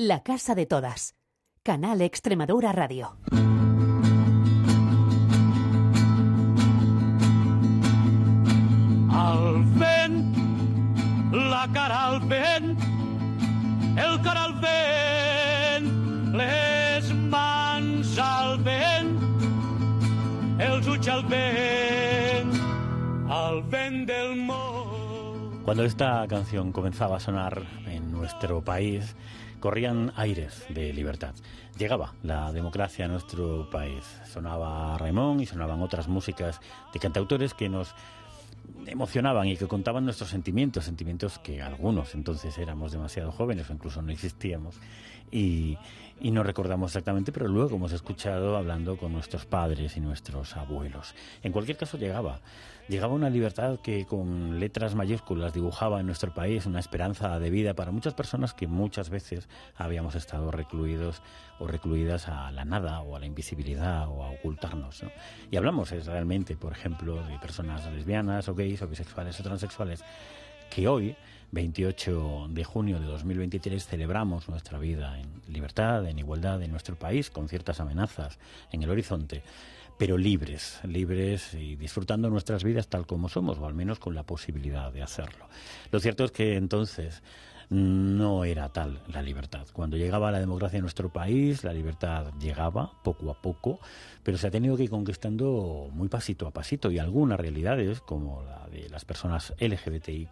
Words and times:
La 0.00 0.22
Casa 0.22 0.54
de 0.54 0.64
Todas. 0.64 1.16
Canal 1.64 2.02
Extremadura 2.02 2.70
Radio. 2.70 3.16
Al 9.10 9.64
vent, 9.74 10.36
la 11.32 11.68
cara 11.74 12.06
al 12.06 12.20
vent, 12.28 12.78
el 13.98 14.22
cara 14.22 14.44
al 14.44 14.54
vent, 14.60 15.90
les 16.38 17.12
mans 17.34 18.18
al 18.22 18.62
vent, 18.62 19.18
els 20.60 20.86
ulls 20.86 21.08
al 21.08 21.26
vent, 21.26 22.54
al 23.26 23.64
vent 23.64 24.06
del 24.06 24.36
món. 24.46 25.64
Cuando 25.64 25.82
esta 25.82 26.24
canción 26.28 26.70
comenzaba 26.70 27.16
a 27.16 27.20
sonar 27.20 27.66
en 27.88 28.12
nuestro 28.12 28.62
país, 28.62 29.16
corrían 29.60 30.12
aires 30.16 30.66
de 30.68 30.92
libertad. 30.92 31.34
Llegaba 31.76 32.14
la 32.22 32.52
democracia 32.52 33.04
a 33.04 33.08
nuestro 33.08 33.68
país. 33.70 34.04
Sonaba 34.24 34.96
Raimón 34.98 35.40
y 35.40 35.46
sonaban 35.46 35.82
otras 35.82 36.08
músicas 36.08 36.60
de 36.92 36.98
cantautores 36.98 37.54
que 37.54 37.68
nos 37.68 37.94
emocionaban 38.86 39.48
y 39.48 39.56
que 39.56 39.66
contaban 39.66 40.04
nuestros 40.04 40.30
sentimientos, 40.30 40.84
sentimientos 40.84 41.38
que 41.38 41.62
algunos 41.62 42.14
entonces 42.14 42.56
éramos 42.58 42.92
demasiado 42.92 43.32
jóvenes 43.32 43.68
o 43.68 43.72
incluso 43.72 44.02
no 44.02 44.12
existíamos 44.12 44.76
y, 45.30 45.76
y 46.20 46.30
no 46.30 46.42
recordamos 46.42 46.90
exactamente, 46.90 47.32
pero 47.32 47.48
luego 47.48 47.76
hemos 47.76 47.92
escuchado 47.92 48.56
hablando 48.56 48.96
con 48.96 49.12
nuestros 49.12 49.44
padres 49.46 49.96
y 49.96 50.00
nuestros 50.00 50.56
abuelos. 50.56 51.14
En 51.42 51.52
cualquier 51.52 51.76
caso 51.76 51.98
llegaba, 51.98 52.40
llegaba 52.88 53.14
una 53.14 53.30
libertad 53.30 53.78
que 53.80 54.06
con 54.06 54.58
letras 54.58 54.94
mayúsculas 54.94 55.52
dibujaba 55.52 56.00
en 56.00 56.06
nuestro 56.06 56.32
país 56.32 56.64
una 56.66 56.80
esperanza 56.80 57.38
de 57.38 57.50
vida 57.50 57.74
para 57.74 57.92
muchas 57.92 58.14
personas 58.14 58.54
que 58.54 58.66
muchas 58.66 59.10
veces 59.10 59.48
habíamos 59.76 60.14
estado 60.14 60.50
recluidos 60.50 61.22
o 61.58 61.66
recluidas 61.66 62.28
a 62.28 62.50
la 62.50 62.64
nada 62.64 63.00
o 63.00 63.14
a 63.16 63.20
la 63.20 63.26
invisibilidad 63.26 64.08
o 64.08 64.24
a 64.24 64.30
ocultarnos. 64.30 65.02
¿no? 65.02 65.10
Y 65.50 65.56
hablamos 65.56 65.92
es 65.92 66.06
realmente, 66.06 66.56
por 66.56 66.72
ejemplo, 66.72 67.22
de 67.26 67.38
personas 67.38 67.84
lesbianas 67.92 68.48
o 68.48 68.54
gays 68.54 68.80
o 68.82 68.88
bisexuales 68.88 69.38
o 69.38 69.42
transexuales 69.42 70.02
que 70.70 70.88
hoy 70.88 71.16
28 71.50 72.48
de 72.50 72.64
junio 72.64 73.00
de 73.00 73.06
2023 73.06 73.86
celebramos 73.86 74.48
nuestra 74.48 74.78
vida 74.78 75.18
en 75.18 75.28
libertad, 75.52 76.06
en 76.06 76.18
igualdad 76.18 76.62
en 76.62 76.70
nuestro 76.70 76.96
país, 76.96 77.30
con 77.30 77.48
ciertas 77.48 77.80
amenazas 77.80 78.38
en 78.70 78.82
el 78.82 78.90
horizonte, 78.90 79.42
pero 79.98 80.16
libres, 80.16 80.80
libres 80.84 81.54
y 81.54 81.76
disfrutando 81.76 82.30
nuestras 82.30 82.64
vidas 82.64 82.88
tal 82.88 83.06
como 83.06 83.28
somos, 83.28 83.58
o 83.58 83.66
al 83.66 83.74
menos 83.74 83.98
con 83.98 84.14
la 84.14 84.22
posibilidad 84.22 84.92
de 84.92 85.02
hacerlo. 85.02 85.48
Lo 85.90 86.00
cierto 86.00 86.24
es 86.24 86.30
que 86.30 86.56
entonces 86.56 87.22
no 87.70 88.44
era 88.44 88.70
tal 88.70 89.02
la 89.08 89.20
libertad. 89.20 89.66
Cuando 89.72 89.96
llegaba 89.96 90.30
la 90.30 90.38
democracia 90.38 90.78
en 90.78 90.82
nuestro 90.82 91.12
país, 91.12 91.64
la 91.64 91.72
libertad 91.72 92.32
llegaba 92.40 92.92
poco 93.02 93.30
a 93.30 93.42
poco, 93.42 93.80
pero 94.22 94.38
se 94.38 94.46
ha 94.46 94.50
tenido 94.50 94.76
que 94.76 94.84
ir 94.84 94.90
conquistando 94.90 95.88
muy 95.92 96.08
pasito 96.08 96.46
a 96.46 96.52
pasito 96.52 96.90
y 96.90 96.98
algunas 96.98 97.38
realidades, 97.38 98.00
como 98.00 98.42
la 98.44 98.68
de 98.68 98.88
las 98.88 99.04
personas 99.04 99.52
LGBTI, 99.58 100.28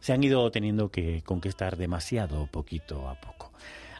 se 0.00 0.12
han 0.12 0.22
ido 0.22 0.50
teniendo 0.50 0.90
que 0.90 1.22
conquistar 1.22 1.76
demasiado 1.76 2.46
poquito 2.46 3.08
a 3.08 3.20
poco. 3.20 3.52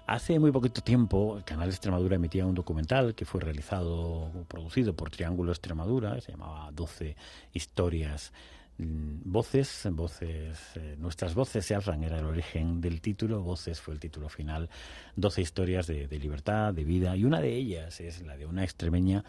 Hace 0.08 0.38
muy 0.38 0.50
poquito 0.50 0.80
tiempo, 0.80 1.36
el 1.36 1.44
canal 1.44 1.68
Extremadura 1.68 2.16
emitía 2.16 2.46
un 2.46 2.54
documental 2.54 3.14
que 3.14 3.26
fue 3.26 3.42
realizado, 3.42 4.32
producido 4.48 4.96
por 4.96 5.10
Triángulo 5.10 5.52
Extremadura, 5.52 6.18
se 6.22 6.32
llamaba 6.32 6.70
12 6.72 7.14
historias 7.52 8.32
voces, 8.78 9.86
voces, 9.90 10.58
eh, 10.76 10.96
nuestras 10.98 11.34
voces 11.34 11.66
se 11.66 11.74
hablan, 11.74 12.04
era 12.04 12.20
el 12.20 12.24
origen 12.24 12.80
del 12.80 13.02
título, 13.02 13.42
voces 13.42 13.82
fue 13.82 13.92
el 13.92 14.00
título 14.00 14.30
final, 14.30 14.70
12 15.16 15.42
historias 15.42 15.86
de, 15.86 16.06
libertad, 16.18 16.72
de 16.72 16.84
vida, 16.84 17.14
y 17.14 17.24
una 17.24 17.42
de 17.42 17.54
ellas 17.54 18.00
es 18.00 18.22
la 18.22 18.38
de 18.38 18.46
una 18.46 18.64
extremeña 18.64 19.24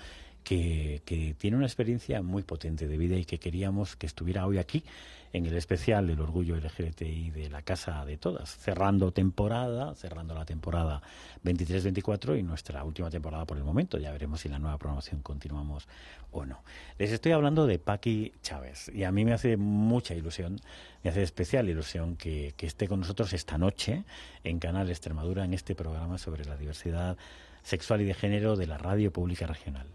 que, 0.49 1.35
tiene 1.37 1.57
una 1.57 1.67
experiencia 1.67 2.23
muy 2.23 2.41
potente 2.41 2.87
de 2.87 2.97
vida 2.97 3.15
y 3.15 3.25
que 3.25 3.37
queríamos 3.37 3.95
que 3.95 4.07
estuviera 4.07 4.47
hoy 4.47 4.57
aquí 4.57 4.83
en 5.31 5.45
el 5.45 5.55
especial 5.55 6.07
del 6.07 6.19
orgullo 6.19 6.55
LGBTI 6.55 7.29
de 7.29 7.49
la 7.51 7.61
Casa 7.61 8.03
de 8.03 8.17
Todas, 8.17 8.57
cerrando 8.57 9.11
temporada, 9.11 9.93
cerrando 9.93 10.33
la 10.33 10.45
temporada 10.45 11.03
23-24 11.45 12.39
y 12.39 12.41
nuestra 12.41 12.83
última 12.83 13.11
temporada 13.11 13.45
por 13.45 13.57
el 13.57 13.63
momento. 13.63 13.99
Ya 13.99 14.11
veremos 14.11 14.41
si 14.41 14.49
la 14.49 14.57
nueva 14.57 14.79
programación 14.79 15.21
continuamos 15.21 15.87
o 16.31 16.47
no. 16.47 16.63
Les 16.97 17.11
estoy 17.11 17.33
hablando 17.33 17.67
de 17.67 17.77
Paqui 17.77 18.33
Chávez 18.41 18.89
y 18.91 19.03
a 19.03 19.11
mí 19.11 19.25
me 19.25 19.33
hace 19.33 19.55
mucha 19.55 20.15
ilusión, 20.15 20.59
me 21.03 21.11
hace 21.11 21.21
especial 21.21 21.69
ilusión 21.69 22.15
que 22.15 22.55
esté 22.57 22.87
con 22.87 23.01
nosotros 23.01 23.33
esta 23.33 23.59
noche 23.59 24.03
en 24.43 24.57
Canal 24.57 24.89
Extremadura 24.89 25.45
en 25.45 25.53
este 25.53 25.75
programa 25.75 26.17
sobre 26.17 26.43
la 26.45 26.57
diversidad 26.57 27.17
sexual 27.61 28.01
y 28.01 28.05
de 28.05 28.15
género 28.15 28.55
de 28.55 28.65
la 28.65 28.79
Radio 28.79 29.13
Pública 29.13 29.45
Regional. 29.45 29.85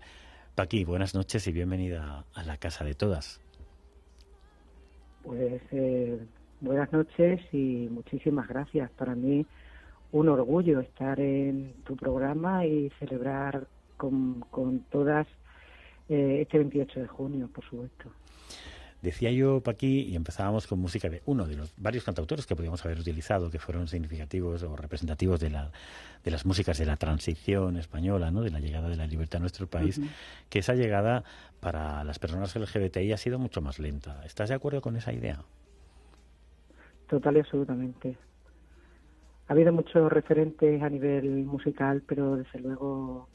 Paqui, 0.54 0.84
buenas 0.84 1.16
noches 1.16 1.48
y 1.48 1.52
bienvenida 1.52 2.26
a 2.32 2.42
la 2.44 2.56
Casa 2.58 2.84
de 2.84 2.94
Todas. 2.94 3.40
Pues 5.24 5.60
eh, 5.72 6.24
buenas 6.60 6.92
noches 6.92 7.40
y 7.52 7.88
muchísimas 7.90 8.46
gracias. 8.46 8.88
Para 8.92 9.16
mí 9.16 9.44
un 10.12 10.28
orgullo 10.28 10.78
estar 10.78 11.18
en 11.18 11.74
tu 11.84 11.96
programa 11.96 12.64
y 12.66 12.88
celebrar 13.00 13.66
con, 13.96 14.44
con 14.52 14.78
todas 14.92 15.26
eh, 16.08 16.42
este 16.42 16.58
28 16.58 17.00
de 17.00 17.08
junio, 17.08 17.48
por 17.52 17.64
supuesto. 17.64 18.12
Decía 19.04 19.30
yo, 19.30 19.60
Paqui, 19.60 20.00
y 20.08 20.16
empezábamos 20.16 20.66
con 20.66 20.78
música 20.78 21.10
de 21.10 21.20
uno 21.26 21.46
de 21.46 21.56
los 21.56 21.74
varios 21.76 22.04
cantautores 22.04 22.46
que 22.46 22.56
podíamos 22.56 22.82
haber 22.86 22.98
utilizado, 22.98 23.50
que 23.50 23.58
fueron 23.58 23.86
significativos 23.86 24.62
o 24.62 24.74
representativos 24.76 25.40
de, 25.40 25.50
la, 25.50 25.70
de 26.24 26.30
las 26.30 26.46
músicas 26.46 26.78
de 26.78 26.86
la 26.86 26.96
transición 26.96 27.76
española, 27.76 28.30
¿no? 28.30 28.40
de 28.40 28.50
la 28.50 28.60
llegada 28.60 28.88
de 28.88 28.96
la 28.96 29.06
libertad 29.06 29.36
a 29.36 29.40
nuestro 29.40 29.66
país, 29.66 29.98
uh 29.98 30.04
-huh. 30.04 30.08
que 30.48 30.60
esa 30.60 30.72
llegada 30.72 31.22
para 31.60 32.02
las 32.02 32.18
personas 32.18 32.56
LGBTI 32.56 33.12
ha 33.12 33.18
sido 33.18 33.38
mucho 33.38 33.60
más 33.60 33.78
lenta. 33.78 34.22
¿Estás 34.24 34.48
de 34.48 34.54
acuerdo 34.54 34.80
con 34.80 34.96
esa 34.96 35.12
idea? 35.12 35.44
Total 37.06 37.36
y 37.36 37.40
absolutamente. 37.40 38.16
Ha 39.48 39.52
habido 39.52 39.70
muchos 39.70 40.10
referentes 40.10 40.82
a 40.82 40.88
nivel 40.88 41.44
musical, 41.44 42.02
pero 42.06 42.36
desde 42.36 42.58
luego 42.58 43.28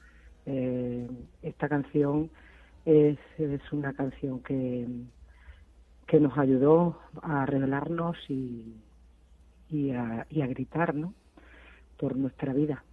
eh, 0.48 1.08
esta 1.44 1.70
canción 1.70 2.32
es, 2.86 3.20
es 3.38 3.62
una 3.72 3.94
canción 3.94 4.40
que 4.40 4.88
que 6.10 6.20
nos 6.20 6.38
ayudó 6.38 7.00
a 7.22 7.46
revelarnos 7.46 8.18
y, 8.30 8.74
y, 9.70 9.92
a, 9.92 10.26
y 10.30 10.42
a 10.42 10.48
gritar, 10.48 10.96
¿no? 10.96 11.14
Por 11.98 12.16
nuestra 12.18 12.54
vida. 12.54 12.84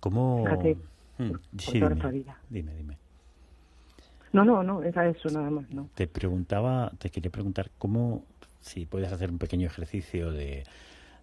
¿Cómo? 0.00 0.44
Fíjate, 0.44 0.76
Mm, 1.18 1.28
por, 1.28 1.40
sí, 1.58 1.64
por 1.66 1.72
dime, 1.74 1.88
nuestra 1.88 2.10
vida. 2.10 2.38
dime, 2.48 2.74
dime. 2.74 2.96
No, 4.32 4.44
no, 4.44 4.62
no, 4.62 4.82
era 4.82 5.06
eso 5.08 5.28
nada 5.30 5.50
más, 5.50 5.68
¿no? 5.70 5.88
Te 5.94 6.06
preguntaba, 6.06 6.92
te 6.98 7.10
quería 7.10 7.30
preguntar 7.30 7.70
cómo, 7.76 8.24
si 8.60 8.86
puedes 8.86 9.12
hacer 9.12 9.30
un 9.30 9.38
pequeño 9.38 9.66
ejercicio 9.66 10.30
de, 10.32 10.64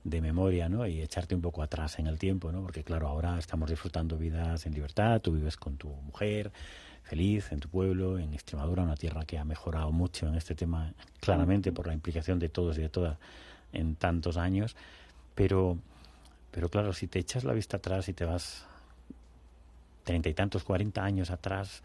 de 0.07 0.21
memoria, 0.21 0.69
¿no? 0.69 0.87
Y 0.87 1.01
echarte 1.01 1.35
un 1.35 1.41
poco 1.41 1.61
atrás 1.61 1.99
en 1.99 2.07
el 2.07 2.17
tiempo, 2.17 2.49
¿no? 2.49 2.61
Porque 2.61 2.81
claro, 2.81 3.09
ahora 3.09 3.37
estamos 3.37 3.69
disfrutando 3.69 4.17
vidas 4.17 4.65
en 4.65 4.73
libertad, 4.73 5.19
tú 5.19 5.33
vives 5.33 5.57
con 5.57 5.75
tu 5.75 5.89
mujer, 5.89 6.49
feliz 7.03 7.51
en 7.51 7.59
tu 7.59 7.67
pueblo, 7.67 8.17
en 8.17 8.33
Extremadura, 8.33 8.83
una 8.83 8.95
tierra 8.95 9.25
que 9.25 9.37
ha 9.37 9.43
mejorado 9.43 9.91
mucho 9.91 10.25
en 10.29 10.35
este 10.35 10.55
tema, 10.55 10.93
claramente 11.19 11.73
por 11.73 11.87
la 11.87 11.93
implicación 11.93 12.39
de 12.39 12.47
todos 12.47 12.77
y 12.77 12.81
de 12.83 12.89
todas 12.89 13.17
en 13.73 13.95
tantos 13.95 14.37
años, 14.37 14.77
pero, 15.35 15.77
pero 16.51 16.69
claro, 16.69 16.93
si 16.93 17.07
te 17.07 17.19
echas 17.19 17.43
la 17.43 17.51
vista 17.51 17.75
atrás 17.75 18.07
y 18.07 18.13
te 18.13 18.23
vas 18.23 18.65
treinta 20.05 20.29
y 20.29 20.33
tantos, 20.33 20.63
cuarenta 20.63 21.03
años 21.03 21.31
atrás, 21.31 21.83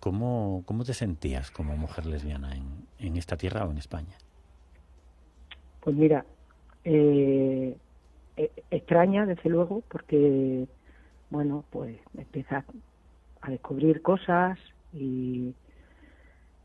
¿cómo, 0.00 0.64
¿cómo 0.66 0.84
te 0.84 0.92
sentías 0.92 1.50
como 1.50 1.78
mujer 1.78 2.04
lesbiana 2.04 2.54
en, 2.54 2.86
en 2.98 3.16
esta 3.16 3.38
tierra 3.38 3.64
o 3.64 3.70
en 3.70 3.78
España? 3.78 4.18
Pues 5.80 5.96
mira, 5.96 6.26
eh, 6.84 7.76
eh, 8.36 8.52
extraña 8.70 9.26
desde 9.26 9.50
luego 9.50 9.82
porque, 9.88 10.66
bueno, 11.30 11.64
pues 11.70 11.98
empiezas 12.16 12.64
a 13.40 13.50
descubrir 13.50 14.02
cosas 14.02 14.58
y, 14.92 15.54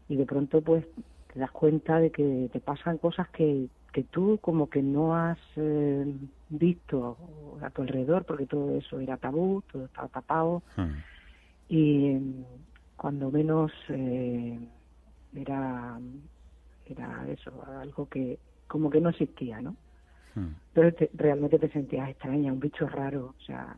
y 0.07 0.15
de 0.15 0.25
pronto 0.25 0.61
pues 0.61 0.85
te 1.33 1.39
das 1.39 1.51
cuenta 1.51 1.99
de 1.99 2.11
que 2.11 2.49
te 2.51 2.59
pasan 2.59 2.97
cosas 2.97 3.29
que, 3.29 3.67
que 3.93 4.03
tú 4.03 4.39
como 4.41 4.69
que 4.69 4.81
no 4.81 5.15
has 5.15 5.39
eh, 5.55 6.05
visto 6.49 7.17
a 7.61 7.69
tu 7.69 7.81
alrededor 7.81 8.25
porque 8.25 8.45
todo 8.45 8.75
eso 8.75 8.99
era 8.99 9.17
tabú, 9.17 9.63
todo 9.71 9.85
estaba 9.85 10.07
tapado 10.09 10.63
Hmm. 10.75 11.03
y 11.67 12.17
cuando 12.95 13.31
menos 13.31 13.71
eh, 13.89 14.59
era 15.35 15.99
era 16.85 17.25
eso, 17.29 17.51
algo 17.79 18.07
que 18.07 18.39
como 18.67 18.89
que 18.89 19.01
no 19.01 19.09
existía, 19.09 19.61
¿no? 19.61 19.75
Pero 20.73 20.93
te, 20.93 21.09
realmente 21.13 21.59
te 21.59 21.69
sentías 21.69 22.09
extraña, 22.09 22.53
un 22.53 22.59
bicho 22.59 22.87
raro, 22.87 23.35
o 23.37 23.41
sea, 23.43 23.75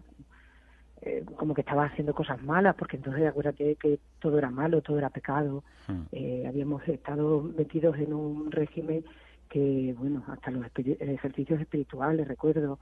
eh, 1.01 1.25
como 1.35 1.53
que 1.53 1.61
estabas 1.61 1.91
haciendo 1.91 2.13
cosas 2.13 2.41
malas, 2.43 2.75
porque 2.75 2.97
entonces 2.97 3.25
acuérdate 3.25 3.75
que 3.75 3.99
todo 4.19 4.37
era 4.37 4.49
malo, 4.49 4.81
todo 4.81 4.97
era 4.97 5.09
pecado, 5.09 5.63
Hmm. 5.87 6.03
eh, 6.11 6.45
habíamos 6.47 6.87
estado 6.87 7.41
metidos 7.41 7.97
en 7.97 8.13
un 8.13 8.51
régimen 8.51 9.03
que, 9.49 9.93
bueno, 9.97 10.23
hasta 10.27 10.51
los 10.51 10.65
ejercicios 10.75 11.59
espirituales, 11.59 12.27
recuerdo, 12.27 12.79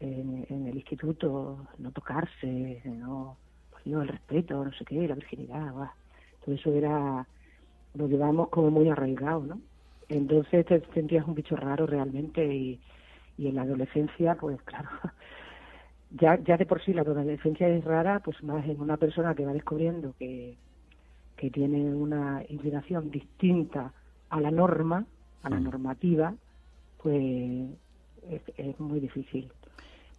en, 0.00 0.66
el 0.66 0.74
instituto, 0.74 1.64
no 1.78 1.92
tocarse, 1.92 2.82
no, 2.84 3.36
pues 3.70 3.86
no 3.86 4.02
el 4.02 4.08
respeto, 4.08 4.64
no 4.64 4.72
sé 4.72 4.84
qué, 4.84 5.06
la 5.06 5.14
virginidad, 5.14 5.72
todo 6.44 6.54
eso 6.56 6.72
era, 6.72 7.24
lo 7.94 8.08
llevamos 8.08 8.48
como 8.48 8.70
muy 8.70 8.88
arraigado, 8.88 9.42
¿no? 9.42 9.60
Entonces 10.08 10.66
te 10.66 10.82
sentías 10.92 11.26
un 11.28 11.34
bicho 11.34 11.54
raro 11.54 11.86
realmente 11.86 12.44
y, 12.44 12.80
y 13.42 13.48
en 13.48 13.56
la 13.56 13.62
adolescencia, 13.62 14.36
pues 14.36 14.62
claro, 14.62 14.88
ya, 16.12 16.38
ya 16.44 16.56
de 16.56 16.66
por 16.66 16.82
sí 16.84 16.92
la 16.92 17.02
adolescencia 17.02 17.68
es 17.68 17.84
rara, 17.84 18.20
pues 18.20 18.40
más 18.44 18.64
en 18.66 18.80
una 18.80 18.96
persona 18.96 19.34
que 19.34 19.44
va 19.44 19.52
descubriendo 19.52 20.14
que, 20.18 20.56
que 21.36 21.50
tiene 21.50 21.92
una 21.92 22.44
inclinación 22.48 23.10
distinta 23.10 23.92
a 24.30 24.40
la 24.40 24.52
norma, 24.52 25.04
a 25.42 25.50
la 25.50 25.58
mm. 25.58 25.64
normativa, 25.64 26.34
pues 27.02 27.68
es, 28.56 28.78
muy 28.78 29.00
difícil, 29.00 29.50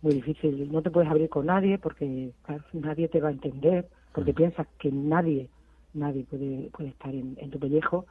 muy 0.01 0.15
difícil. 0.15 0.69
No 0.69 0.81
te 0.81 0.91
puedes 0.91 1.09
abrir 1.09 1.29
con 1.29 1.45
nadie 1.45 1.77
porque 1.77 2.31
nadie 2.73 3.07
te 3.07 3.21
va 3.21 3.29
a 3.29 3.31
entender, 3.31 3.87
porque 4.13 4.33
mm. 4.33 4.35
piensas 4.35 4.67
que 4.77 4.91
nadie, 4.91 5.47
nadie 5.93 6.25
puede, 6.25 6.69
puede 6.71 6.89
estar 6.89 7.15
en, 7.15 7.49
tu 7.49 7.57
pellejo. 7.57 8.05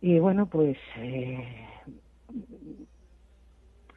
Y 0.00 0.18
bueno, 0.20 0.46
pues 0.46 0.78
eh, 0.96 1.66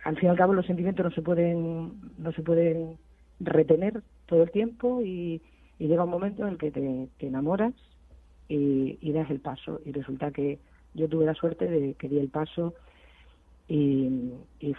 al 0.08 0.16
fin 0.16 0.28
y 0.28 0.30
al 0.30 0.38
cabo 0.38 0.54
los 0.54 0.66
sentimientos 0.66 1.04
no 1.04 1.12
se 1.12 1.22
pueden, 1.22 1.92
no 2.18 2.32
se 2.32 2.42
pueden 2.42 2.98
retener 3.42 4.02
todo 4.26 4.44
el 4.44 4.52
tiempo 4.52 5.02
y, 5.02 5.42
llega 5.80 6.06
un 6.06 6.10
momento 6.10 6.44
en 6.44 6.54
el 6.54 6.58
que 6.58 6.72
te, 6.72 7.10
enamoras 7.20 7.74
y, 8.48 8.98
y 9.02 9.12
das 9.12 9.30
el 9.30 9.42
paso. 9.42 9.82
Y 9.86 9.92
resulta 9.92 10.32
que 10.32 10.60
yo 10.94 11.10
tuve 11.10 11.26
la 11.26 11.34
suerte 11.34 11.68
de 11.68 11.94
que 11.96 12.08
di 12.08 12.20
el 12.20 12.30
paso 12.30 12.74
y, 13.68 14.32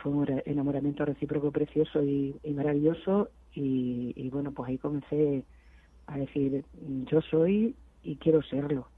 fue 0.03 0.13
un 0.13 0.43
enamoramiento 0.47 1.05
recíproco 1.05 1.53
precioso 1.53 2.03
y, 2.03 2.35
maravilloso. 2.55 3.29
Y, 3.55 4.31
bueno 4.31 4.53
pues 4.53 4.71
ahí 4.71 4.79
comencé 4.79 5.45
a 6.07 6.17
decir 6.17 6.65
yo 6.81 7.21
soy 7.21 7.75
y 8.03 8.17
quiero 8.17 8.41
serlo 8.43 8.89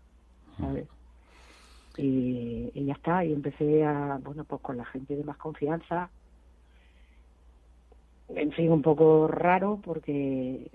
sabes 0.58 0.86
y, 1.96 2.84
ya 2.84 2.92
está. 2.92 3.24
Y 3.24 3.32
empecé 3.32 3.84
a 3.84 4.20
bueno 4.22 4.44
pues 4.44 4.62
con 4.62 4.76
la 4.76 4.84
gente 4.84 5.16
de 5.16 5.24
más 5.24 5.36
confianza 5.36 6.10
en 8.34 8.52
fin 8.52 8.70
un 8.70 8.82
poco 8.82 9.28
raro 9.28 9.80
porque 9.82 10.70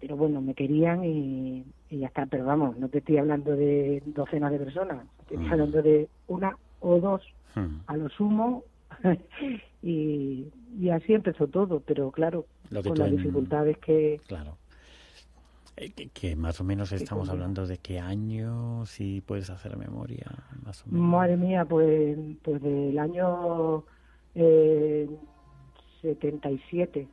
pero 0.00 0.16
bueno 0.16 0.40
me 0.40 0.54
querían 0.54 1.04
y, 1.04 1.64
y 1.90 1.98
ya 1.98 2.06
está 2.06 2.26
pero 2.26 2.44
vamos 2.44 2.78
no 2.78 2.88
te 2.88 2.98
estoy 2.98 3.18
hablando 3.18 3.56
de 3.56 4.02
docenas 4.06 4.52
de 4.52 4.58
personas 4.58 5.06
estoy 5.20 5.46
hablando 5.48 5.82
de 5.82 6.08
una 6.28 6.56
o 6.80 7.00
dos 7.00 7.22
Hmm. 7.54 7.82
a 7.86 7.96
lo 7.96 8.08
sumo 8.08 8.64
y, 9.82 10.46
y, 10.78 10.90
así 10.90 11.14
empezó 11.14 11.46
todo, 11.46 11.80
pero 11.80 12.10
claro, 12.10 12.46
con 12.70 12.98
las 12.98 13.10
dificultades 13.10 13.78
que... 13.78 14.20
Claro. 14.26 14.56
Eh, 15.76 15.90
que, 15.90 16.36
más 16.36 16.60
o 16.60 16.64
menos 16.64 16.92
estamos 16.92 17.28
hablando 17.28 17.66
de 17.66 17.78
qué 17.78 17.98
año, 17.98 18.86
si 18.86 19.20
puedes 19.20 19.50
hacer 19.50 19.76
memoria, 19.76 20.26
más 20.64 20.84
o 20.84 20.90
menos. 20.90 21.06
Madre 21.06 21.36
mía, 21.36 21.64
pues, 21.64 22.16
pues 22.42 22.62
del 22.62 22.96
año 22.98 23.84
eh, 24.36 25.08
77. 26.04 27.08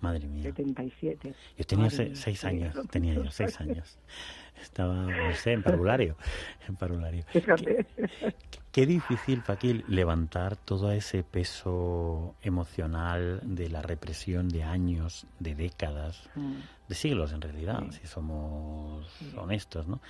Madre 0.00 0.26
mía. 0.28 0.42
77. 0.42 1.34
Yo 1.56 1.64
tenía 1.64 1.90
seis 1.90 2.44
años, 2.44 2.74
tenía 2.90 3.14
yo 3.14 3.30
seis 3.30 3.58
años. 3.60 3.98
Estaba, 4.60 4.94
no 4.94 5.34
sé, 5.34 5.52
en 5.52 5.62
parvulario. 5.62 6.16
En 6.68 6.76
parvulario. 6.76 7.24
Qué, 7.32 7.84
qué, 8.72 8.86
difícil, 8.86 9.42
Paquil, 9.42 9.84
levantar 9.88 10.56
todo 10.56 10.92
ese 10.92 11.22
peso 11.22 12.34
emocional 12.42 13.40
de 13.42 13.68
la 13.70 13.82
represión 13.82 14.48
de 14.48 14.64
años, 14.64 15.26
de 15.38 15.54
décadas, 15.54 16.28
mm. 16.34 16.54
de 16.88 16.94
siglos 16.94 17.32
en 17.32 17.40
realidad, 17.40 17.84
si 17.90 18.06
somos 18.06 19.06
honestos, 19.36 19.86
¿no? 19.86 20.00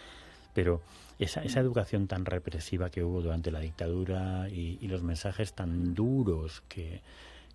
Pero 0.54 0.80
esa, 1.18 1.42
esa 1.42 1.60
educación 1.60 2.06
tan 2.06 2.24
represiva 2.24 2.90
que 2.90 3.04
hubo 3.04 3.20
durante 3.22 3.50
la 3.50 3.60
dictadura 3.60 4.48
y, 4.48 4.78
y 4.80 4.88
los 4.88 5.02
mensajes 5.02 5.52
tan 5.52 5.94
duros 5.94 6.62
que, 6.68 7.02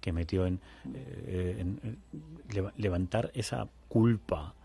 que 0.02 0.12
metió 0.12 0.46
en, 0.46 0.60
eh, 0.94 1.64
levantar 2.78 3.32
esa 3.34 3.68
culpa. 3.88 4.56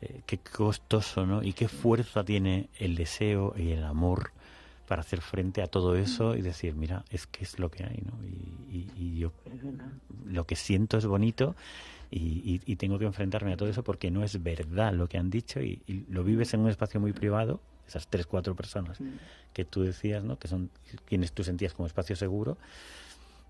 Eh, 0.00 0.20
qué 0.26 0.38
costoso, 0.38 1.26
¿no? 1.26 1.42
Y 1.42 1.54
qué 1.54 1.68
fuerza 1.68 2.24
tiene 2.24 2.68
el 2.78 2.94
deseo 2.94 3.54
y 3.56 3.72
el 3.72 3.82
amor 3.84 4.32
para 4.86 5.00
hacer 5.00 5.22
frente 5.22 5.62
a 5.62 5.66
todo 5.66 5.96
eso 5.96 6.36
y 6.36 6.42
decir, 6.42 6.74
mira, 6.74 7.04
es 7.10 7.26
que 7.26 7.42
es 7.42 7.58
lo 7.58 7.70
que 7.70 7.84
hay, 7.84 8.02
¿no? 8.04 8.12
Y, 8.26 8.90
y, 8.96 9.18
yo 9.18 9.32
lo 10.26 10.46
que 10.46 10.56
siento 10.56 10.98
es 10.98 11.06
bonito 11.06 11.54
y, 12.10 12.60
y, 12.66 12.76
tengo 12.76 12.98
que 12.98 13.06
enfrentarme 13.06 13.52
a 13.52 13.56
todo 13.56 13.68
eso 13.68 13.82
porque 13.82 14.10
no 14.10 14.22
es 14.22 14.42
verdad 14.42 14.92
lo 14.92 15.08
que 15.08 15.16
han 15.16 15.30
dicho 15.30 15.62
y, 15.62 15.80
lo 16.10 16.22
vives 16.22 16.52
en 16.52 16.60
un 16.60 16.68
espacio 16.68 17.00
muy 17.00 17.12
privado, 17.12 17.60
esas 17.86 18.08
tres, 18.08 18.26
cuatro 18.26 18.54
personas 18.54 18.98
que 19.52 19.64
tú 19.64 19.82
decías, 19.82 20.22
¿no? 20.22 20.38
Que 20.38 20.48
son 20.48 20.70
quienes 21.06 21.32
tú 21.32 21.44
sentías 21.44 21.72
como 21.72 21.86
espacio 21.86 22.16
seguro 22.16 22.58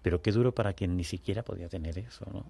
pero 0.04 0.20
qué 0.20 0.32
duro 0.32 0.52
para 0.52 0.74
quien 0.74 0.96
ni 0.98 1.02
siquiera 1.02 1.42
podía 1.42 1.66
tener 1.66 1.98
eso, 1.98 2.26
¿no? 2.30 2.44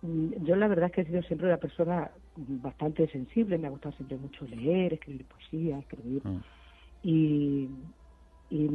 Mm, 0.00 0.44
yo 0.44 0.54
la 0.54 0.68
verdad 0.68 0.86
es 0.86 0.92
que 0.92 1.00
he 1.00 1.06
sido 1.06 1.22
siempre 1.22 1.48
una 1.48 1.56
persona 1.56 2.08
bastante 2.36 3.08
sensible, 3.08 3.58
me 3.58 3.66
ha 3.66 3.70
gustado 3.70 3.96
siempre 3.96 4.16
mucho 4.16 4.46
leer, 4.46 4.94
escribir 4.94 5.26
poesía, 5.26 5.80
escribir. 5.80 6.22
Mm. 6.24 6.40
Y, 7.02 7.68
y 8.48 8.70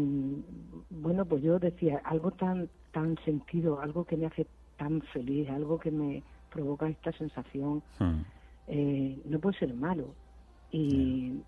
bueno, 0.89 1.23
pues 1.25 1.41
yo 1.41 1.59
decía, 1.59 2.01
algo 2.03 2.31
tan, 2.31 2.69
tan 2.91 3.17
sentido, 3.23 3.79
algo 3.79 4.03
que 4.03 4.17
me 4.17 4.25
hace 4.25 4.45
tan 4.75 5.01
feliz, 5.13 5.49
algo 5.49 5.79
que 5.79 5.91
me 5.91 6.23
provoca 6.51 6.89
esta 6.89 7.13
sensación, 7.13 7.81
mm. 7.99 8.21
eh, 8.67 9.17
no 9.23 9.39
puede 9.39 9.57
ser 9.57 9.73
malo. 9.73 10.13
Y, 10.73 11.41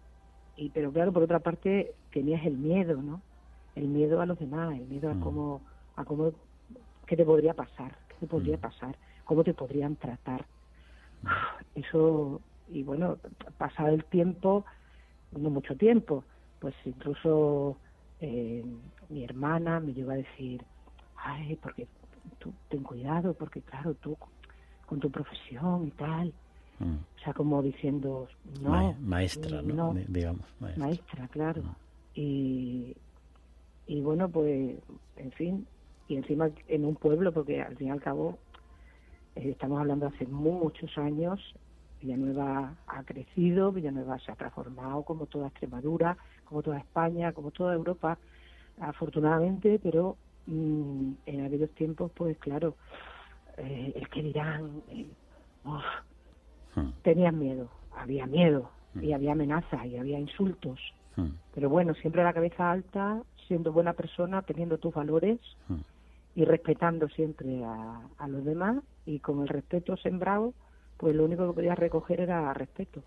y, 0.56 0.70
pero 0.70 0.90
claro, 0.94 1.12
por 1.12 1.24
otra 1.24 1.40
parte, 1.40 1.96
tenías 2.14 2.46
el 2.46 2.58
miedo, 2.58 3.02
¿no? 3.02 3.22
El 3.76 3.88
miedo 3.88 4.22
a 4.22 4.26
los 4.26 4.40
demás, 4.40 4.74
el 4.78 4.88
miedo 4.88 5.10
a 5.10 5.14
mm. 5.14 5.22
cómo, 5.22 5.62
a 5.96 6.06
cómo, 6.06 6.32
qué 7.06 7.16
te 7.16 7.26
podría 7.26 7.54
pasar, 7.54 7.98
qué 8.10 8.16
te 8.22 8.28
podría 8.28 8.58
mm. 8.58 8.62
pasar, 8.62 8.98
cómo 9.26 9.44
te 9.44 9.54
podrían 9.54 9.96
tratar. 9.96 10.46
Mm. 11.22 11.28
Eso, 11.80 12.42
y 12.70 12.84
bueno, 12.84 13.18
pasado 13.58 13.90
el 13.90 14.06
tiempo, 14.06 14.66
no 15.32 15.50
mucho 15.50 15.76
tiempo, 15.76 16.24
pues 16.60 16.76
incluso 16.86 17.78
eh, 18.20 18.64
mi 19.10 19.24
hermana 19.24 19.80
me 19.80 19.94
llegó 19.94 20.12
a 20.12 20.16
decir, 20.16 20.64
ay, 21.16 21.58
porque 21.62 21.88
tú 22.40 22.54
ten 22.70 22.84
cuidado, 22.84 23.34
porque 23.34 23.62
claro, 23.62 23.94
tú 23.96 24.18
con 24.86 25.00
tu 25.00 25.10
profesión 25.10 25.88
y 25.88 25.92
tal, 25.92 26.34
o 26.82 27.24
sea, 27.24 27.34
como 27.34 27.62
diciendo, 27.62 28.28
no. 28.62 28.94
maestra, 29.00 29.62
¿no? 29.62 29.94
Digamos. 30.08 30.46
Maestra, 30.60 30.86
maestra 30.86 31.28
claro. 31.28 31.64
Y, 32.16 32.96
y 33.92 34.00
bueno, 34.00 34.30
pues, 34.30 34.78
en 35.18 35.32
fin, 35.34 35.68
y 36.08 36.16
encima 36.16 36.50
en 36.70 36.86
un 36.86 36.96
pueblo, 36.96 37.34
porque 37.34 37.62
al 37.62 37.76
fin 37.76 37.88
y 37.88 37.92
al 37.92 38.00
cabo 38.00 38.38
eh, 39.36 39.50
estamos 39.50 39.82
hablando 39.82 40.08
hace 40.08 40.26
muchos 40.28 40.98
años, 40.98 41.42
Villanueva 42.00 42.74
ha 42.88 43.04
crecido, 43.04 43.74
Villanueva 43.74 44.18
se 44.20 44.32
ha 44.32 44.36
transformado 44.36 45.04
como 45.04 45.26
toda 45.26 45.50
Extremadura, 45.50 46.16
como 46.46 46.62
toda 46.62 46.78
España, 46.78 47.34
como 47.34 47.52
toda 47.52 47.74
Europa, 47.74 48.18
afortunadamente, 48.80 49.78
pero 49.84 50.16
mm, 50.48 51.12
en 51.26 51.46
aquellos 51.46 51.72
tiempos, 51.72 52.14
pues 52.16 52.38
claro, 52.38 52.76
eh, 53.58 53.92
el 53.94 54.08
que 54.08 54.24
dirán, 54.24 54.84
eh, 54.88 55.06
hmm. 56.76 56.92
tenían 57.02 57.38
miedo, 57.38 57.70
había 57.94 58.26
miedo, 58.26 58.72
y 58.96 59.10
hmm. 59.10 59.16
había 59.16 59.34
amenazas, 59.34 59.86
y 59.86 59.98
había 59.98 60.18
insultos, 60.18 60.80
hmm. 61.18 61.32
pero 61.54 61.70
bueno, 61.70 61.94
siempre 61.96 62.24
la 62.24 62.32
cabeza 62.32 62.72
alta 62.72 63.22
siendo 63.52 63.74
buena 63.74 63.92
persona, 63.92 64.44
teniendo 64.44 64.78
tus 64.78 64.94
valores 64.94 65.38
hmm. 65.68 65.76
y 66.36 66.46
respetando 66.46 67.10
siempre 67.10 67.66
a, 67.66 68.28
los 68.30 68.46
demás 68.46 68.78
y 69.06 69.20
con 69.20 69.42
el 69.42 69.50
respeto 69.50 69.98
sembrado, 69.98 70.54
pues 70.96 71.14
lo 71.14 71.26
único 71.26 71.46
que 71.50 71.56
podías 71.56 71.78
recoger 71.78 72.22
era 72.22 72.54
respeto. 72.54 73.04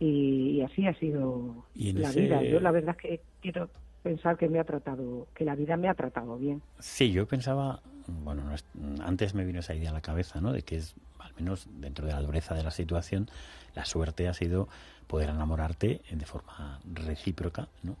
Y, 0.00 0.60
así 0.62 0.88
ha 0.88 0.94
sido 0.94 1.66
la 1.76 2.10
vida. 2.10 2.42
Yo 2.42 2.58
la 2.58 2.72
verdad 2.72 2.96
es 2.98 3.00
que 3.00 3.20
quiero 3.40 3.70
pensar 4.02 4.36
que 4.36 4.48
me 4.48 4.58
ha 4.58 4.64
tratado, 4.64 5.28
que 5.36 5.44
la 5.44 5.54
vida 5.54 5.76
me 5.76 5.88
ha 5.88 5.94
tratado 5.94 6.36
bien. 6.36 6.60
Sí, 6.80 7.12
yo 7.12 7.24
pensaba, 7.24 7.80
bueno, 8.06 8.42
antes 9.04 9.34
me 9.34 9.44
vino 9.44 9.60
esa 9.60 9.74
idea 9.74 9.90
a 9.90 9.92
la 9.92 10.00
cabeza, 10.00 10.40
¿no? 10.40 10.52
De 10.52 10.62
que 10.62 10.76
es, 10.76 10.94
al 11.18 11.32
menos 11.34 11.66
dentro 11.80 12.06
de 12.06 12.12
la 12.12 12.20
dureza 12.20 12.54
de 12.54 12.62
la 12.62 12.70
situación, 12.70 13.28
la 13.74 13.84
suerte 13.84 14.28
ha 14.28 14.34
sido 14.34 14.68
poder 15.06 15.30
enamorarte 15.30 16.00
de 16.10 16.26
forma 16.26 16.80
recíproca, 16.92 17.68
¿no? 17.82 17.96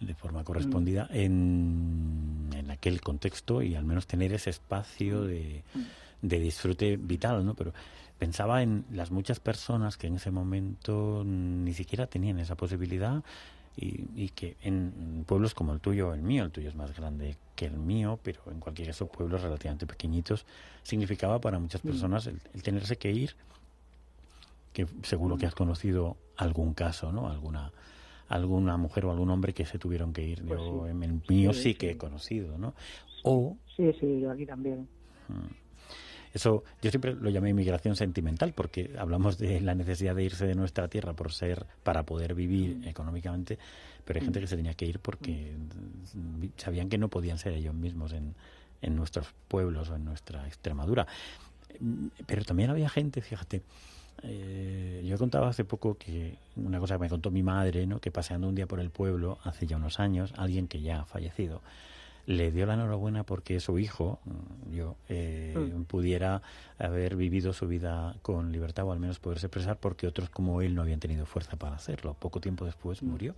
de 0.00 0.14
forma 0.14 0.44
correspondida 0.44 1.08
mm. 1.10 1.16
en, 1.16 2.50
en, 2.54 2.70
aquel 2.70 3.00
contexto 3.00 3.62
y 3.62 3.74
al 3.74 3.84
menos 3.84 4.06
tener 4.06 4.32
ese 4.32 4.50
espacio 4.50 5.22
de, 5.24 5.62
de 6.22 6.38
disfrute 6.38 6.96
vital, 6.96 7.44
¿no? 7.44 7.54
Pero 7.54 7.72
pensaba 8.18 8.62
en 8.62 8.84
las 8.92 9.10
muchas 9.10 9.40
personas 9.40 9.96
que 9.96 10.06
en 10.06 10.16
ese 10.16 10.30
momento 10.30 11.24
ni 11.24 11.74
siquiera 11.74 12.06
tenían 12.06 12.38
esa 12.38 12.54
posibilidad 12.54 13.22
y, 13.76 14.04
y, 14.14 14.28
que 14.30 14.56
en 14.62 15.24
pueblos 15.26 15.54
como 15.54 15.72
el 15.72 15.80
tuyo 15.80 16.14
el 16.14 16.22
mío, 16.22 16.44
el 16.44 16.50
tuyo 16.50 16.68
es 16.68 16.74
más 16.74 16.96
grande 16.96 17.36
que 17.58 17.64
el 17.64 17.76
mío, 17.76 18.20
pero 18.22 18.40
en 18.52 18.60
cualquier 18.60 18.86
caso 18.86 19.08
pueblos 19.08 19.42
relativamente 19.42 19.84
pequeñitos, 19.84 20.46
significaba 20.84 21.40
para 21.40 21.58
muchas 21.58 21.84
mm. 21.84 21.88
personas 21.88 22.28
el, 22.28 22.62
tenerse 22.62 22.96
que 22.98 23.10
ir, 23.10 23.34
que 24.72 24.86
seguro 25.02 25.36
que 25.36 25.46
has 25.46 25.56
conocido 25.56 26.16
algún 26.36 26.72
caso, 26.72 27.10
¿no? 27.10 27.28
Alguna 27.28 27.72
alguna 28.28 28.76
mujer 28.76 29.06
o 29.06 29.10
algún 29.10 29.30
hombre 29.30 29.54
que 29.54 29.66
se 29.66 29.76
tuvieron 29.76 30.12
que 30.12 30.22
ir. 30.22 30.44
Pues 30.46 30.60
yo 30.60 30.86
en 30.86 31.02
el 31.02 31.20
mío 31.28 31.52
sí, 31.52 31.74
que 31.74 31.90
he 31.90 31.96
conocido, 31.96 32.56
¿no? 32.58 32.74
O... 33.24 33.56
Sí, 33.76 33.90
sí, 33.98 34.20
yo 34.20 34.30
aquí 34.30 34.46
también. 34.46 34.86
Mm. 35.28 35.67
Eso 36.32 36.64
yo 36.82 36.90
siempre 36.90 37.14
lo 37.14 37.30
llamé 37.30 37.50
inmigración 37.50 37.96
sentimental 37.96 38.52
porque 38.52 38.94
hablamos 38.98 39.38
de 39.38 39.60
la 39.60 39.74
necesidad 39.74 40.14
de 40.14 40.24
irse 40.24 40.46
de 40.46 40.54
nuestra 40.54 40.88
tierra 40.88 41.14
por 41.14 41.32
ser 41.32 41.66
para 41.82 42.04
poder 42.04 42.34
vivir 42.34 42.86
económicamente, 42.86 43.58
pero 44.04 44.18
hay 44.18 44.24
gente 44.24 44.40
que 44.40 44.46
se 44.46 44.56
tenía 44.56 44.74
que 44.74 44.86
ir 44.86 45.00
porque 45.00 45.54
sabían 46.56 46.88
que 46.88 46.98
no 46.98 47.08
podían 47.08 47.38
ser 47.38 47.52
ellos 47.54 47.74
mismos 47.74 48.12
en, 48.12 48.34
en 48.82 48.96
nuestros 48.96 49.34
pueblos 49.48 49.90
o 49.90 49.96
en 49.96 50.04
nuestra 50.04 50.46
Extremadura. 50.46 51.06
Pero 52.26 52.44
también 52.44 52.70
había 52.70 52.88
gente, 52.88 53.20
fíjate, 53.20 53.62
eh, 54.22 55.02
yo 55.04 55.16
contaba 55.16 55.48
hace 55.48 55.64
poco 55.64 55.96
que 55.96 56.36
una 56.56 56.80
cosa 56.80 56.94
que 56.96 57.00
me 57.00 57.08
contó 57.08 57.30
mi 57.30 57.42
madre, 57.42 57.86
¿no? 57.86 58.00
que 58.00 58.10
paseando 58.10 58.48
un 58.48 58.54
día 58.54 58.66
por 58.66 58.80
el 58.80 58.90
pueblo 58.90 59.38
hace 59.44 59.66
ya 59.66 59.76
unos 59.76 60.00
años, 60.00 60.32
alguien 60.36 60.66
que 60.66 60.80
ya 60.80 61.00
ha 61.00 61.04
fallecido, 61.04 61.62
le 62.28 62.52
dio 62.52 62.66
la 62.66 62.74
enhorabuena 62.74 63.24
porque 63.24 63.58
su 63.58 63.78
hijo, 63.78 64.20
mm, 64.26 64.74
yo, 64.76 64.96
eh, 65.08 65.54
mm. 65.56 65.84
pudiera 65.84 66.42
haber 66.78 67.16
vivido 67.16 67.54
su 67.54 67.66
vida 67.66 68.16
con 68.20 68.52
libertad 68.52 68.84
o 68.84 68.92
al 68.92 69.00
menos 69.00 69.18
poderse 69.18 69.46
expresar 69.46 69.78
porque 69.78 70.06
otros 70.06 70.28
como 70.28 70.60
él 70.60 70.74
no 70.74 70.82
habían 70.82 71.00
tenido 71.00 71.24
fuerza 71.24 71.56
para 71.56 71.76
hacerlo. 71.76 72.12
Poco 72.12 72.38
tiempo 72.42 72.66
después 72.66 73.02
mm. 73.02 73.06
murió. 73.06 73.34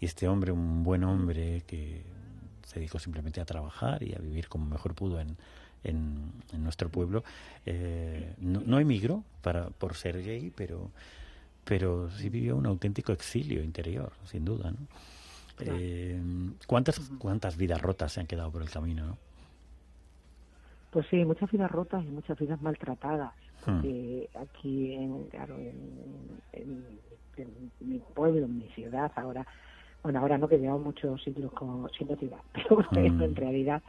Y 0.00 0.04
este 0.04 0.28
hombre, 0.28 0.52
un 0.52 0.84
buen 0.84 1.02
hombre 1.04 1.62
que 1.66 2.02
se 2.66 2.78
dedicó 2.78 2.98
simplemente 2.98 3.40
a 3.40 3.46
trabajar 3.46 4.02
y 4.02 4.14
a 4.14 4.18
vivir 4.18 4.48
como 4.48 4.66
mejor 4.66 4.94
pudo 4.94 5.18
en, 5.18 5.38
en, 5.82 6.30
nuestro 6.62 6.90
pueblo, 6.90 7.24
eh, 7.64 8.34
no, 8.36 8.60
no, 8.66 8.78
emigró 8.78 9.24
para, 9.40 9.70
por 9.70 9.94
ser 9.94 10.22
gay, 10.22 10.52
pero, 10.54 10.90
pero 11.64 12.10
sí 12.10 12.28
vivió 12.28 12.54
un 12.56 12.66
auténtico 12.66 13.12
exilio 13.12 13.62
interior, 13.62 14.12
sin 14.30 14.44
duda. 14.44 14.72
¿no? 14.72 14.76
Eh, 15.60 16.20
¿cuántas, 16.66 17.00
¿Cuántas 17.18 17.56
vidas 17.56 17.80
rotas 17.80 18.12
se 18.12 18.20
han 18.20 18.26
quedado 18.26 18.50
por 18.50 18.62
el 18.62 18.70
camino? 18.70 19.06
¿no? 19.06 19.18
Pues 20.90 21.06
sí, 21.08 21.24
muchas 21.24 21.50
vidas 21.50 21.70
rotas 21.70 22.04
y 22.04 22.08
muchas 22.08 22.38
vidas 22.38 22.60
maltratadas. 22.60 23.32
Hmm. 23.64 23.80
aquí, 24.40 24.94
en, 24.94 25.24
claro, 25.24 25.56
en, 25.56 26.86
mi 27.80 27.98
pueblo, 28.14 28.44
en 28.44 28.58
mi 28.58 28.68
ciudad, 28.68 29.10
ahora, 29.16 29.44
bueno, 30.04 30.20
ahora 30.20 30.38
no 30.38 30.46
que 30.46 30.58
llevamos 30.58 30.84
muchos 30.84 31.20
siglos 31.24 31.52
con, 31.52 31.90
sin 31.98 32.16
ciudad, 32.16 32.38
pero 32.92 33.12
hmm. 33.12 33.22
en 33.22 33.34
realidad, 33.34 33.82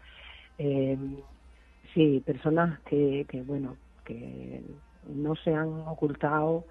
eh, 0.58 0.98
sí, 1.94 2.24
personas 2.26 2.80
que, 2.82 3.26
que, 3.30 3.44
bueno, 3.44 3.78
que 4.04 4.64
no 5.08 5.36
se 5.36 5.54
han 5.54 5.70
ocultado 5.88 6.66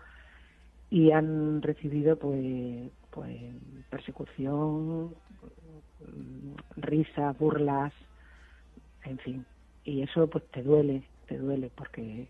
y 0.90 1.12
han 1.12 1.62
recibido, 1.62 2.18
pues, 2.18 2.90
pues 3.16 3.34
persecución, 3.88 5.14
risas, 6.76 7.36
burlas, 7.38 7.94
en 9.04 9.18
fin. 9.18 9.46
Y 9.84 10.02
eso 10.02 10.28
pues 10.28 10.44
te 10.50 10.62
duele, 10.62 11.02
te 11.26 11.38
duele 11.38 11.70
porque 11.74 12.28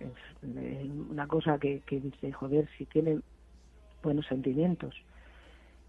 es 0.00 0.90
una 1.10 1.26
cosa 1.26 1.58
que, 1.58 1.80
que 1.86 1.98
dice, 1.98 2.30
joder, 2.30 2.68
si 2.76 2.84
tiene 2.84 3.20
buenos 4.02 4.26
sentimientos 4.26 4.94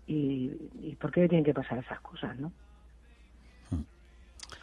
y, 0.08 0.54
y 0.82 0.96
por 0.96 1.12
qué 1.12 1.28
tienen 1.28 1.44
que 1.44 1.54
pasar 1.54 1.80
esas 1.80 2.00
cosas, 2.00 2.40
¿no? 2.40 2.54
Hmm. 3.72 3.84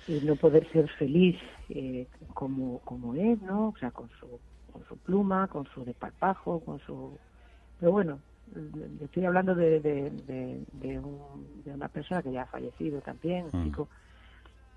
Y 0.09 0.21
no 0.21 0.37
poder 0.37 0.67
ser 0.73 0.88
feliz 0.93 1.37
eh, 1.69 2.07
como, 2.33 2.79
como 2.79 3.15
es, 3.15 3.43
¿no? 3.43 3.69
O 3.69 3.76
sea, 3.79 3.91
con 3.91 4.09
su, 4.19 4.41
con 4.73 4.83
su 4.88 4.97
pluma, 4.97 5.49
con 5.49 5.67
su 5.67 5.85
desparpajo, 5.85 6.61
con 6.61 6.81
su... 6.81 7.19
Pero 7.79 7.93
bueno, 7.93 8.21
estoy 9.00 9.25
hablando 9.25 9.55
de, 9.55 9.81
de, 9.81 10.65
de, 10.73 10.99
una 10.99 11.88
persona 11.88 12.23
que 12.23 12.33
ya 12.33 12.43
ha 12.43 12.47
fallecido 12.47 13.00
también, 13.00 13.47
un 13.53 13.61
mm. 13.61 13.65
chico 13.65 13.88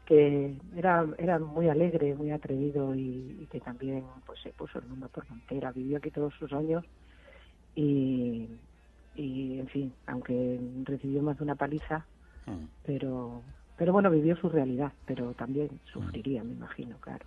que 0.06 0.56
era, 0.76 1.06
era 1.20 1.38
muy 1.38 1.70
alegre, 1.70 2.16
muy 2.16 2.32
atrevido 2.32 2.96
y, 2.96 3.48
que 3.52 3.60
también 3.60 4.04
pues 4.26 4.42
se 4.42 4.50
puso 4.50 4.80
el 4.80 4.88
mundo 4.88 5.08
por 5.10 5.26
frontera, 5.26 5.72
vivió 5.72 5.98
aquí 5.98 6.10
todos 6.10 6.34
sus 6.34 6.52
años 6.52 6.84
y, 7.76 8.48
y 9.16 9.60
en 9.60 9.68
fin, 9.68 9.94
aunque 10.08 10.60
recibió 10.84 11.22
más 11.22 11.38
de 11.38 11.44
una 11.44 11.56
paliza, 11.56 12.06
mm. 12.48 12.66
pero 12.86 13.44
pero 13.80 13.94
bueno, 13.94 14.12
vivió 14.12 14.36
su 14.36 14.50
realidad, 14.50 14.92
pero 15.06 15.34
también 15.36 15.70
sufriría, 15.86 16.44
me 16.44 16.52
imagino, 16.52 16.98
claro. 17.00 17.26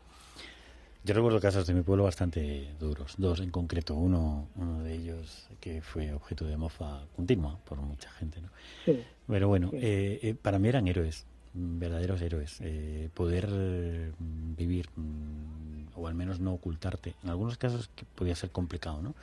Yo 1.04 1.14
recuerdo 1.14 1.40
casos 1.40 1.66
de 1.66 1.75
mi 1.75 1.82
pueblo 1.82 2.04
bastante 2.04 2.68
duros, 2.78 3.14
dos 3.18 3.40
en 3.40 3.50
concreto. 3.50 3.94
Uno, 3.97 4.49
uno 4.54 4.85
de 4.85 4.94
ellos 4.94 5.49
que 5.61 5.82
fue 5.82 6.12
objeto 6.12 6.44
de 6.44 6.56
mofa 6.56 7.00
continua 7.16 7.59
por 7.64 7.78
mucha 7.78 8.09
gente. 8.12 8.40
¿no? 8.40 8.49
Sí, 8.85 9.02
Pero 9.26 9.49
bueno, 9.49 9.71
eh, 9.73 10.21
eh, 10.23 10.35
para 10.40 10.61
mí 10.61 10.68
eran 10.68 10.87
héroes, 10.87 11.26
verdaderos 11.54 12.23
héroes. 12.23 12.59
Eh, 12.61 13.09
poder 13.14 13.49
mm, 13.49 14.54
vivir, 14.54 14.90
mm, 14.94 15.88
o 15.97 16.06
al 16.06 16.14
menos 16.14 16.38
no 16.38 16.52
ocultarte. 16.52 17.14
En 17.25 17.30
algunos 17.30 17.59
casos 17.59 17.90
que 17.97 18.04
podía 18.04 18.37
ser 18.37 18.50
complicado, 18.50 19.02
¿no? 19.02 19.16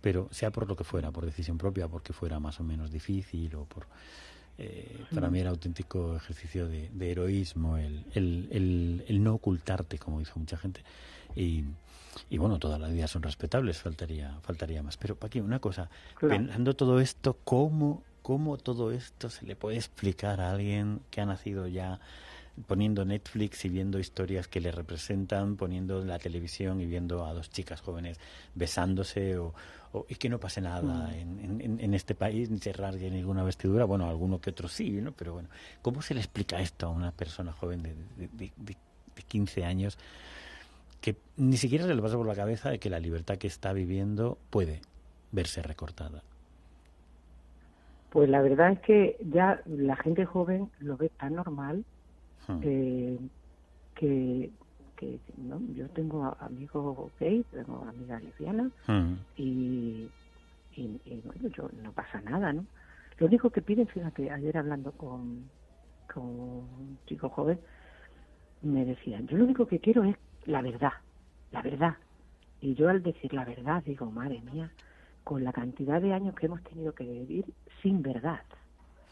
Pero 0.00 0.28
sea 0.32 0.50
por 0.50 0.66
lo 0.66 0.74
que 0.74 0.82
fuera, 0.82 1.12
por 1.12 1.24
decisión 1.24 1.56
propia, 1.56 1.86
porque 1.86 2.12
fuera 2.12 2.40
más 2.40 2.58
o 2.58 2.64
menos 2.64 2.90
difícil 2.90 3.54
o 3.54 3.64
por 3.64 3.86
eh, 4.58 5.04
para 5.14 5.30
mí 5.30 5.40
era 5.40 5.50
auténtico 5.50 6.16
ejercicio 6.16 6.68
de, 6.68 6.90
heroísmo 7.00 7.78
el, 7.78 8.04
el, 8.14 9.04
el, 9.08 9.22
no 9.22 9.34
ocultarte, 9.34 9.98
como 9.98 10.18
dice 10.18 10.32
mucha 10.36 10.56
gente. 10.56 10.82
Y, 11.34 11.64
y 12.28 12.38
bueno, 12.38 12.58
todas 12.58 12.80
las 12.80 12.92
vidas 12.92 13.10
son 13.10 13.22
respetables, 13.22 13.78
faltaría, 13.78 14.38
faltaría 14.42 14.82
más. 14.82 14.96
Pero, 14.96 15.16
Paqui, 15.16 15.40
una 15.40 15.58
cosa, 15.58 15.88
pensando 16.20 16.74
todo 16.74 17.00
esto, 17.00 17.38
¿cómo, 17.44 18.02
¿cómo 18.22 18.58
todo 18.58 18.92
esto 18.92 19.30
se 19.30 19.46
le 19.46 19.56
puede 19.56 19.76
explicar 19.76 20.40
a 20.40 20.52
alguien 20.52 21.00
que 21.10 21.20
ha 21.20 21.26
nacido 21.26 21.66
ya 21.66 22.00
poniendo 22.66 23.04
Netflix 23.04 23.64
y 23.64 23.68
viendo 23.68 23.98
historias 23.98 24.46
que 24.46 24.60
le 24.60 24.70
representan, 24.70 25.56
poniendo 25.56 26.04
la 26.04 26.18
televisión 26.18 26.80
y 26.80 26.86
viendo 26.86 27.24
a 27.24 27.32
dos 27.32 27.50
chicas 27.50 27.80
jóvenes 27.80 28.20
besándose 28.54 29.38
o, 29.38 29.54
y 30.08 30.14
que 30.16 30.28
no 30.28 30.38
pase 30.38 30.60
nada 30.60 30.82
mm. 30.82 31.60
en, 31.60 31.80
en, 31.80 31.94
este 31.94 32.14
país, 32.14 32.50
ni 32.50 32.58
se 32.58 32.72
rasgue 32.72 33.10
ninguna 33.10 33.42
vestidura, 33.42 33.84
bueno, 33.84 34.08
alguno 34.08 34.40
que 34.40 34.50
otro 34.50 34.68
sí, 34.68 34.90
¿no? 34.90 35.12
Pero 35.12 35.34
bueno, 35.34 35.48
¿cómo 35.82 36.02
se 36.02 36.14
le 36.14 36.20
explica 36.20 36.60
esto 36.60 36.86
a 36.86 36.90
una 36.90 37.12
persona 37.12 37.52
joven 37.52 37.82
de, 37.82 37.94
de, 38.16 38.52
de, 38.56 38.76
15 39.28 39.64
años 39.64 39.98
que 41.00 41.16
ni 41.36 41.56
siquiera 41.56 41.86
se 41.86 41.94
le 41.94 42.02
pasa 42.02 42.16
por 42.16 42.26
la 42.26 42.34
cabeza 42.34 42.70
de 42.70 42.78
que 42.78 42.90
la 42.90 42.98
libertad 42.98 43.38
que 43.38 43.46
está 43.46 43.72
viviendo 43.72 44.38
puede 44.50 44.80
verse 45.30 45.62
recortada? 45.62 46.22
Pues 48.10 48.28
la 48.28 48.42
verdad 48.42 48.72
es 48.72 48.80
que 48.80 49.16
ya 49.30 49.62
la 49.64 49.96
gente 49.96 50.26
joven 50.26 50.70
lo 50.80 50.96
ve 50.96 51.08
tan 51.08 51.34
normal 51.34 51.84
hmm. 52.48 52.60
eh, 52.62 53.18
que 53.94 54.50
¿no? 55.36 55.60
yo 55.74 55.88
tengo 55.90 56.36
amigos 56.40 57.12
gays, 57.18 57.46
tengo 57.46 57.84
amigas 57.88 58.22
lesbianas 58.22 58.72
mm. 58.86 59.14
y, 59.36 60.08
y, 60.74 61.22
bueno, 61.24 61.48
yo, 61.48 61.68
no 61.82 61.92
pasa 61.92 62.20
nada, 62.20 62.52
¿no? 62.52 62.64
Lo 63.18 63.26
único 63.26 63.50
que 63.50 63.62
piden, 63.62 63.86
fíjate, 63.88 64.30
ayer 64.30 64.56
hablando 64.56 64.92
con, 64.92 65.48
con 66.12 66.24
un 66.24 66.98
chico 67.06 67.28
joven, 67.28 67.60
me 68.62 68.84
decían, 68.84 69.26
yo 69.26 69.36
lo 69.36 69.44
único 69.44 69.66
que 69.66 69.80
quiero 69.80 70.04
es 70.04 70.16
la 70.46 70.62
verdad, 70.62 70.92
la 71.50 71.62
verdad. 71.62 71.96
Y 72.60 72.74
yo 72.74 72.88
al 72.88 73.02
decir 73.02 73.32
la 73.34 73.44
verdad 73.44 73.82
digo, 73.84 74.10
madre 74.10 74.40
mía, 74.52 74.70
con 75.24 75.44
la 75.44 75.52
cantidad 75.52 76.00
de 76.00 76.12
años 76.12 76.34
que 76.34 76.46
hemos 76.46 76.62
tenido 76.62 76.94
que 76.94 77.04
vivir 77.04 77.44
sin 77.82 78.02
verdad. 78.02 78.42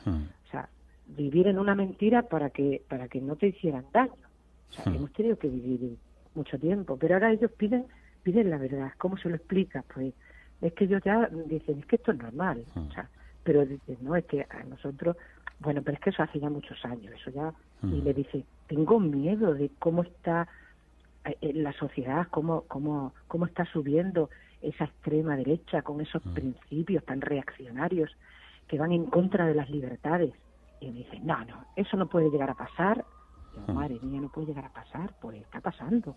Mm. 0.04 0.22
O 0.22 0.50
sea, 0.50 0.68
vivir 1.16 1.46
en 1.46 1.58
una 1.58 1.74
mentira 1.74 2.22
para 2.22 2.50
que 2.50 2.82
para 2.88 3.08
que 3.08 3.20
no 3.20 3.36
te 3.36 3.48
hicieran 3.48 3.84
daño. 3.92 4.12
O 4.70 4.72
sea, 4.72 4.90
hmm. 4.92 4.96
hemos 4.96 5.12
tenido 5.12 5.38
que 5.38 5.48
vivir 5.48 5.96
mucho 6.34 6.58
tiempo, 6.58 6.96
pero 6.96 7.14
ahora 7.14 7.32
ellos 7.32 7.50
piden 7.52 7.86
piden 8.22 8.50
la 8.50 8.58
verdad. 8.58 8.92
¿Cómo 8.98 9.16
se 9.16 9.28
lo 9.28 9.36
explica? 9.36 9.84
Pues 9.92 10.14
es 10.60 10.72
que 10.74 10.84
ellos 10.84 11.02
ya 11.04 11.28
dicen, 11.46 11.78
es 11.80 11.86
que 11.86 11.96
esto 11.96 12.12
es 12.12 12.18
normal. 12.18 12.64
Hmm. 12.74 12.88
O 12.88 12.92
sea, 12.92 13.08
pero 13.42 13.64
dicen, 13.64 13.96
no, 14.02 14.16
es 14.16 14.24
que 14.26 14.46
a 14.48 14.62
nosotros, 14.64 15.16
bueno, 15.60 15.82
pero 15.82 15.96
es 15.96 16.00
que 16.00 16.10
eso 16.10 16.22
hace 16.22 16.38
ya 16.38 16.50
muchos 16.50 16.84
años, 16.84 17.12
eso 17.14 17.30
ya, 17.30 17.52
y 17.82 17.86
hmm. 17.86 18.04
le 18.04 18.14
dice, 18.14 18.44
tengo 18.66 19.00
miedo 19.00 19.54
de 19.54 19.70
cómo 19.78 20.02
está 20.02 20.46
eh, 21.24 21.52
la 21.54 21.72
sociedad, 21.72 22.28
cómo, 22.30 22.62
cómo, 22.62 23.12
cómo 23.28 23.46
está 23.46 23.64
subiendo 23.66 24.30
esa 24.62 24.84
extrema 24.84 25.36
derecha 25.36 25.82
con 25.82 26.00
esos 26.00 26.22
principios 26.34 27.04
tan 27.04 27.20
reaccionarios 27.20 28.10
que 28.68 28.78
van 28.78 28.92
en 28.92 29.06
contra 29.06 29.46
de 29.46 29.54
las 29.54 29.70
libertades. 29.70 30.32
Y 30.80 30.87
me 30.87 30.99
dicen, 31.00 31.26
no, 31.26 31.44
no, 31.44 31.64
eso 31.76 31.96
no 31.96 32.08
puede 32.08 32.30
llegar 32.30 32.50
a 32.50 32.54
pasar, 32.54 33.04
Hmm. 33.66 33.72
madre 33.72 33.99
mía, 34.02 34.20
no 34.20 34.28
puede 34.28 34.49
llegar 34.49 34.64
a 34.64 34.72
pasar, 34.72 35.14
pues 35.20 35.40
está 35.40 35.60
pasando. 35.60 36.16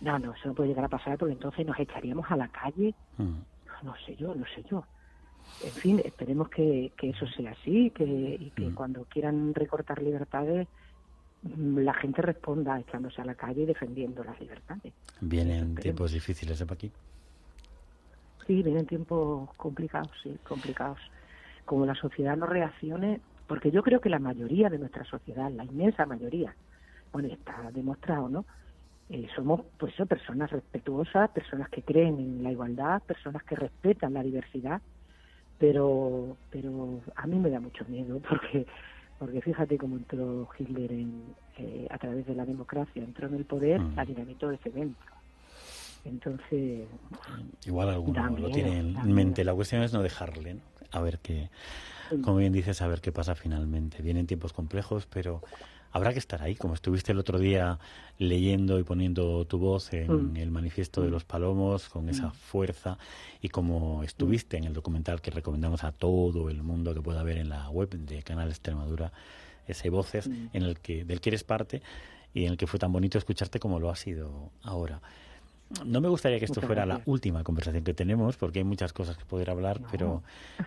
No, 0.00 0.18
no, 0.18 0.34
eso 0.34 0.48
no 0.48 0.54
puede 0.54 0.70
llegar 0.70 0.84
a 0.84 0.88
pasar 0.88 1.18
porque 1.18 1.32
entonces 1.32 1.66
nos 1.66 1.78
echaríamos 1.78 2.30
a 2.30 2.36
la 2.36 2.48
calle. 2.48 2.94
Hmm. 3.16 3.40
No 3.82 3.94
sé 4.06 4.16
yo, 4.16 4.34
no 4.34 4.44
sé 4.46 4.62
yo. 4.70 4.84
En 5.62 5.70
fin, 5.70 6.00
esperemos 6.04 6.48
que, 6.48 6.92
que 6.96 7.10
eso 7.10 7.26
sea 7.26 7.50
así 7.50 7.90
que, 7.90 8.04
y 8.04 8.50
que 8.50 8.68
hmm. 8.68 8.74
cuando 8.74 9.04
quieran 9.04 9.54
recortar 9.54 10.02
libertades 10.02 10.68
la 11.66 11.92
gente 11.92 12.22
responda 12.22 12.80
echándose 12.80 13.20
a 13.20 13.24
la 13.26 13.34
calle 13.34 13.64
y 13.64 13.66
defendiendo 13.66 14.24
las 14.24 14.40
libertades. 14.40 14.94
Vienen 15.20 15.74
tiempos 15.74 16.12
difíciles 16.12 16.58
de 16.58 16.64
aquí. 16.72 16.90
Sí, 18.46 18.62
vienen 18.62 18.86
tiempos 18.86 19.50
complicados, 19.58 20.10
sí, 20.22 20.34
complicados. 20.48 20.98
Como 21.66 21.84
la 21.84 21.94
sociedad 21.94 22.34
no 22.34 22.46
reaccione, 22.46 23.20
porque 23.46 23.70
yo 23.70 23.82
creo 23.82 24.00
que 24.00 24.08
la 24.08 24.18
mayoría 24.18 24.68
de 24.70 24.78
nuestra 24.78 25.04
sociedad, 25.04 25.50
la 25.50 25.64
inmensa 25.64 26.06
mayoría, 26.06 26.54
bueno, 27.12 27.28
está 27.28 27.70
demostrado, 27.72 28.28
¿no? 28.28 28.44
Eh, 29.10 29.26
somos, 29.36 29.60
pues, 29.78 29.94
personas 30.08 30.50
respetuosas, 30.50 31.30
personas 31.30 31.68
que 31.68 31.82
creen 31.82 32.18
en 32.18 32.42
la 32.42 32.50
igualdad, 32.50 33.02
personas 33.02 33.42
que 33.44 33.54
respetan 33.54 34.14
la 34.14 34.22
diversidad, 34.22 34.80
pero, 35.58 36.36
pero 36.50 37.00
a 37.14 37.26
mí 37.26 37.38
me 37.38 37.50
da 37.50 37.60
mucho 37.60 37.84
miedo 37.86 38.18
porque, 38.28 38.66
porque 39.18 39.40
fíjate 39.42 39.76
cómo 39.76 39.96
entró 39.96 40.48
Hitler 40.58 40.92
en, 40.92 41.22
eh, 41.58 41.86
a 41.90 41.98
través 41.98 42.26
de 42.26 42.34
la 42.34 42.46
democracia, 42.46 43.04
entró 43.04 43.28
en 43.28 43.34
el 43.34 43.44
poder, 43.44 43.80
mm. 43.80 43.94
la 43.94 44.04
dinamitó 44.04 44.50
ese 44.50 44.70
evento 44.70 45.04
entonces. 46.04 46.86
Igual 47.64 47.90
alguno 47.90 48.36
lo 48.36 48.50
tiene 48.50 48.78
en 48.78 49.12
mente. 49.12 49.44
La 49.44 49.54
cuestión 49.54 49.82
es 49.82 49.92
no 49.92 50.02
dejarle, 50.02 50.58
a 50.90 51.00
ver 51.00 51.18
qué. 51.18 51.48
Como 52.22 52.36
bien 52.36 52.52
dices, 52.52 52.80
a 52.82 52.88
ver 52.88 53.00
qué 53.00 53.12
pasa 53.12 53.34
finalmente. 53.34 54.02
Vienen 54.02 54.26
tiempos 54.26 54.52
complejos, 54.52 55.06
pero 55.06 55.42
habrá 55.94 56.12
que 56.12 56.18
estar 56.18 56.42
ahí, 56.42 56.56
como 56.56 56.74
estuviste 56.74 57.12
el 57.12 57.18
otro 57.18 57.38
día 57.38 57.78
leyendo 58.18 58.80
y 58.80 58.82
poniendo 58.82 59.44
tu 59.46 59.58
voz 59.58 59.92
en 59.92 60.32
mm. 60.32 60.36
el 60.36 60.50
manifiesto 60.50 61.02
de 61.02 61.08
mm. 61.08 61.12
los 61.12 61.24
palomos, 61.24 61.88
con 61.88 62.08
esa 62.08 62.28
mm. 62.28 62.32
fuerza, 62.32 62.98
y 63.40 63.48
como 63.48 64.02
estuviste 64.02 64.56
en 64.56 64.64
el 64.64 64.72
documental 64.72 65.20
que 65.20 65.30
recomendamos 65.30 65.84
a 65.84 65.92
todo 65.92 66.50
el 66.50 66.62
mundo 66.64 66.94
que 66.94 67.00
pueda 67.00 67.22
ver 67.22 67.38
en 67.38 67.48
la 67.48 67.70
web 67.70 67.90
de 67.90 68.22
Canal 68.24 68.48
Extremadura, 68.48 69.12
ese 69.68 69.88
Voces, 69.88 70.26
en 70.26 70.62
el 70.62 70.80
que, 70.80 71.04
del 71.04 71.20
que 71.20 71.30
eres 71.30 71.44
parte 71.44 71.80
y 72.34 72.44
en 72.44 72.52
el 72.52 72.58
que 72.58 72.66
fue 72.66 72.78
tan 72.78 72.92
bonito 72.92 73.16
escucharte 73.16 73.60
como 73.60 73.78
lo 73.78 73.88
ha 73.88 73.96
sido 73.96 74.50
ahora. 74.62 75.00
No 75.84 76.00
me 76.00 76.08
gustaría 76.08 76.38
que 76.38 76.44
esto 76.44 76.60
fuera 76.60 76.86
la 76.86 77.00
última 77.06 77.42
conversación 77.42 77.82
que 77.82 77.94
tenemos, 77.94 78.36
porque 78.36 78.60
hay 78.60 78.64
muchas 78.64 78.92
cosas 78.92 79.16
que 79.16 79.24
poder 79.24 79.50
hablar, 79.50 79.80
pero, 79.90 80.22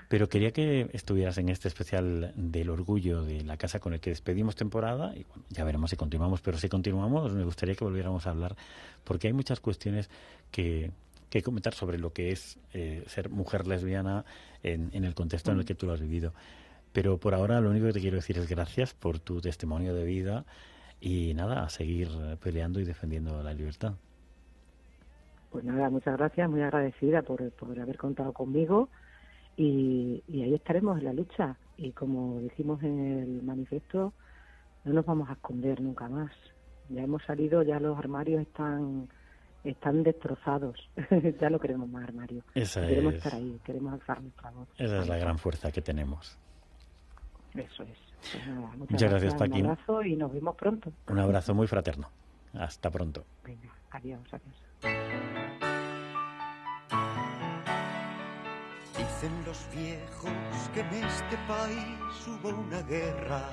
pero 0.10 0.28
quería 0.28 0.52
que 0.52 0.90
estuvieras 0.92 1.38
en 1.38 1.50
este 1.50 1.68
especial 1.68 2.34
del 2.36 2.70
orgullo 2.70 3.24
de 3.24 3.44
la 3.44 3.58
casa 3.58 3.80
con 3.80 3.94
el 3.94 4.00
que 4.00 4.10
despedimos 4.10 4.56
temporada, 4.56 5.16
y 5.16 5.24
bueno, 5.24 5.44
ya 5.50 5.64
veremos 5.64 5.92
si 5.92 5.96
continuamos, 5.96 6.42
pero 6.42 6.58
si 6.58 6.68
continuamos 6.68 7.32
me 7.32 7.44
gustaría 7.44 7.76
que 7.76 7.86
volviéramos 7.86 8.28
a 8.28 8.32
hablar, 8.32 8.56
porque 9.04 9.28
hay 9.28 9.34
muchas 9.34 9.60
cuestiones 9.60 10.10
que, 10.52 10.92
que 11.30 11.42
comentar 11.42 11.74
sobre 11.74 12.00
lo 12.00 12.12
que 12.12 12.32
es 12.32 12.58
eh, 12.74 13.04
ser 13.08 13.30
mujer 13.30 13.68
lesbiana 13.68 14.26
en, 14.64 14.90
en 14.94 15.06
el 15.06 15.14
contexto 15.14 15.52
en 15.52 15.60
el 15.60 15.66
que 15.66 15.76
tú 15.76 15.86
lo 15.86 15.94
has 15.94 16.02
vivido. 16.02 16.34
Pero 16.92 17.18
por 17.18 17.36
ahora 17.36 17.62
lo 17.62 17.70
único 17.70 17.86
que 17.86 17.94
te 17.94 18.02
quiero 18.02 18.18
decir 18.18 18.38
es 18.40 18.50
gracias 18.50 18.94
por 18.94 19.20
tu 19.20 19.40
testimonio 19.40 19.94
de 19.94 20.04
vida 20.04 20.46
y 21.00 21.34
nada, 21.36 21.64
a 21.64 21.70
seguir 21.70 22.10
peleando 22.42 22.80
y 22.80 22.84
defendiendo 22.84 23.42
la 23.44 23.54
libertad. 23.54 23.94
Pues 25.52 25.64
nada, 25.64 25.90
muchas 25.90 26.18
gracias, 26.18 26.50
muy 26.50 26.62
agradecida 26.62 27.22
por, 27.22 27.42
haber 27.42 27.98
contado 27.98 28.34
conmigo 28.34 28.90
y, 29.56 30.24
ahí 30.30 30.54
estaremos 30.54 30.98
en 31.00 31.06
la 31.06 31.14
lucha. 31.14 31.58
Y 31.78 31.92
como 31.92 32.40
dijimos 32.40 32.82
en 32.84 33.00
el 33.00 33.44
manifiesto, 33.44 34.14
no 34.84 34.94
nos 34.94 35.06
vamos 35.06 35.30
a 35.30 35.34
esconder 35.34 35.82
nunca 35.82 36.10
más. 36.10 36.32
Ya 36.90 37.04
hemos 37.04 37.24
salido, 37.24 37.64
ya 37.64 37.80
los 37.80 37.98
armarios 37.98 38.42
están 38.42 39.10
están 39.64 40.04
destrozados. 40.04 40.78
ya 41.42 41.50
no 41.50 41.60
queremos 41.60 41.90
más 41.90 42.04
armarios. 42.04 42.44
queremos 42.54 43.16
estar 43.16 43.36
ahí, 43.36 43.60
queremos 43.64 43.94
alzar 43.94 44.22
nuestra 44.22 44.52
voz. 44.52 44.68
Esa 44.78 45.02
es 45.02 45.08
la 45.08 45.18
gran 45.18 45.38
fuerza 45.38 45.72
que 45.72 45.82
tenemos. 45.82 46.38
Eso 47.54 47.84
es. 47.84 47.98
Pues 48.32 48.48
nada, 48.48 48.72
muchas, 48.78 49.10
gracias, 49.10 49.34
Un 49.34 49.66
abrazo 49.66 50.04
y 50.04 50.16
nos 50.16 50.34
vemos 50.34 50.56
pronto. 50.56 50.92
Un 51.08 51.20
abrazo 51.20 51.54
muy 51.54 51.68
fraterno. 51.68 52.10
Hasta 52.54 52.90
pronto. 52.90 53.26
Venga, 53.44 53.74
adiós, 53.92 54.22
adiós. 54.32 55.37
Dicen 59.20 59.46
los 59.48 59.68
viejos 59.74 60.70
que 60.76 60.82
en 60.82 60.94
este 60.94 61.38
país 61.48 62.28
hubo 62.28 62.50
una 62.50 62.84
guerra 62.84 63.50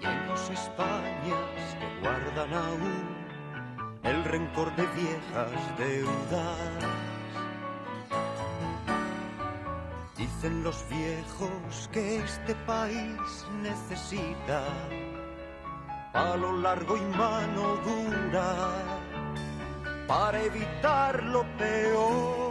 y 0.00 0.06
hay 0.06 0.26
dos 0.28 0.48
Españas 0.48 1.76
que 1.80 2.00
guardan 2.00 2.54
aún 2.54 3.16
el 4.04 4.22
rencor 4.22 4.76
de 4.76 4.86
viejas 4.86 5.76
deudas. 5.76 6.58
Dicen 10.16 10.62
los 10.62 10.88
viejos 10.88 11.90
que 11.90 12.18
este 12.18 12.54
país 12.64 13.46
necesita 13.60 14.62
palo 16.12 16.58
largo 16.58 16.96
y 16.96 17.00
mano 17.16 17.76
dura 17.78 18.84
para 20.06 20.40
evitar 20.40 21.24
lo 21.24 21.42
peor. 21.58 22.41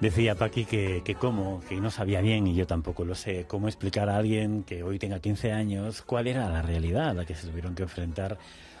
Decía 0.00 0.34
Paqui 0.34 0.66
que, 0.66 1.00
que 1.02 1.14
cómo, 1.14 1.62
que 1.66 1.80
no 1.80 1.90
sabía 1.90 2.20
bien, 2.20 2.46
y 2.46 2.54
yo 2.54 2.66
tampoco 2.66 3.06
lo 3.06 3.14
sé, 3.14 3.46
cómo 3.48 3.68
explicar 3.68 4.10
a 4.10 4.18
alguien 4.18 4.62
que 4.62 4.82
hoy 4.82 4.98
tenga 4.98 5.18
15 5.18 5.52
años 5.52 6.02
cuál 6.02 6.26
era 6.26 6.48
la 6.50 6.60
realidad 6.60 7.08
a 7.08 7.14
la 7.14 7.24
que 7.24 7.34
se 7.34 7.46
tuvieron 7.46 7.74
que 7.74 7.84
enfrentar 7.84 8.36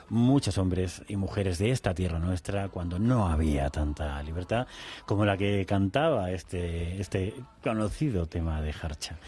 muchos 0.08 0.58
hombres 0.58 1.02
y 1.08 1.16
mujeres 1.16 1.58
de 1.58 1.70
esta 1.70 1.94
tierra 1.94 2.18
nuestra 2.18 2.68
cuando 2.68 2.98
no 2.98 3.28
había 3.28 3.70
tanta 3.70 4.22
libertad 4.22 4.66
como 5.06 5.24
la 5.24 5.36
que 5.36 5.64
cantaba 5.66 6.30
este, 6.30 7.00
este 7.00 7.34
conocido 7.62 8.26
tema 8.26 8.60
de 8.60 8.74
Harcha. 8.80 9.18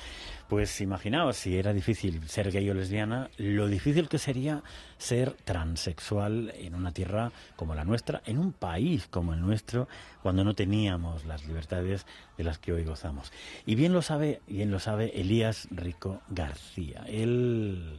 Pues 0.49 0.81
imaginaos, 0.81 1.37
si 1.37 1.59
era 1.59 1.73
difícil 1.73 2.29
ser 2.29 2.53
gay 2.53 2.71
o 2.71 2.75
lesbiana, 2.75 3.31
lo 3.37 3.67
difícil 3.67 4.09
que 4.09 4.19
sería 4.19 4.63
ser 4.97 5.33
transexual 5.45 6.53
en 6.57 6.77
una 6.77 6.93
tierra 6.93 7.33
como 7.57 7.75
la 7.75 7.85
nuestra, 7.85 8.23
en 8.27 8.39
un 8.39 8.53
país 8.53 9.09
como 9.09 9.35
el 9.35 9.41
nuestro, 9.41 9.89
cuando 10.23 10.45
no 10.45 10.55
teníamos 10.55 11.25
las 11.25 11.47
libertades 11.49 12.07
de 12.39 12.45
las 12.45 12.59
que 12.59 12.73
hoy 12.73 12.85
gozamos. 12.85 13.33
Y 13.67 13.75
bien 13.75 13.93
lo 13.93 14.03
sabe, 14.03 14.41
bien 14.47 14.71
lo 14.71 14.79
sabe 14.79 15.21
Elías 15.21 15.67
Rico 15.73 16.23
García. 16.29 17.05
Él 17.09 17.99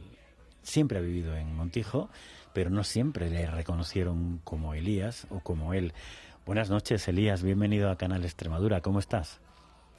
siempre 0.62 0.98
ha 0.98 1.02
vivido 1.02 1.36
en 1.36 1.54
Montijo, 1.54 2.08
pero 2.52 2.70
no 2.70 2.84
siempre 2.84 3.30
le 3.30 3.46
reconocieron 3.46 4.40
como 4.44 4.74
Elías 4.74 5.26
o 5.30 5.40
como 5.40 5.74
él. 5.74 5.92
Buenas 6.46 6.70
noches, 6.70 7.06
Elías, 7.08 7.42
bienvenido 7.42 7.90
a 7.90 7.98
Canal 7.98 8.24
Extremadura, 8.24 8.80
¿cómo 8.80 8.98
estás? 8.98 9.40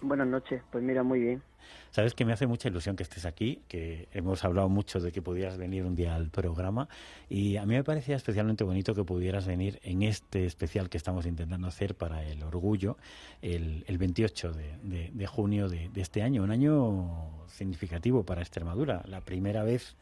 Buenas 0.02 0.28
noches, 0.28 0.64
pues 0.72 0.84
mira, 0.84 1.04
muy 1.04 1.20
bien. 1.20 1.44
Sabes 1.92 2.14
que 2.14 2.24
me 2.24 2.34
hace 2.34 2.48
mucha 2.48 2.70
ilusión 2.70 2.96
que 2.96 3.04
estés 3.04 3.26
aquí, 3.26 3.62
que 3.68 4.08
hemos 4.14 4.44
hablado 4.46 4.70
mucho 4.70 5.00
de 5.00 5.12
que 5.12 5.22
pudieras 5.22 5.58
venir 5.58 5.86
un 5.86 5.96
día 5.96 6.16
al 6.16 6.30
programa 6.30 6.88
y 7.30 7.58
a 7.58 7.66
mí 7.66 7.76
me 7.76 7.84
parecía 7.84 8.16
especialmente 8.16 8.64
bonito 8.64 8.94
que 8.94 9.04
pudieras 9.04 9.48
venir 9.48 9.80
en 9.84 10.04
este 10.04 10.46
especial 10.46 10.90
que 10.90 10.98
estamos 10.98 11.26
intentando 11.26 11.68
hacer 11.68 11.96
para 11.96 12.24
el 12.24 12.44
orgullo 12.44 12.98
el, 13.42 13.84
28 13.98 14.54
de, 14.54 15.28
junio 15.28 15.68
de, 15.68 15.90
este 15.96 16.22
año, 16.22 16.44
un 16.44 16.52
año 16.52 17.46
significativo 17.48 18.24
para 18.24 18.42
Extremadura, 18.42 19.04
la 19.06 19.22
primera 19.22 19.64
vez 19.64 19.96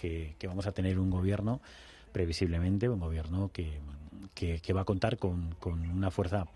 que, 0.00 0.34
vamos 0.46 0.66
a 0.66 0.72
tener 0.72 0.98
un 0.98 1.10
gobierno, 1.10 1.60
previsiblemente 2.12 2.88
un 2.88 3.00
gobierno 3.00 3.50
que, 3.52 3.80
que, 4.34 4.72
va 4.72 4.82
a 4.82 4.84
contar 4.84 5.18
con, 5.18 5.54
con 5.58 5.88
una 5.90 6.10
fuerza 6.10 6.46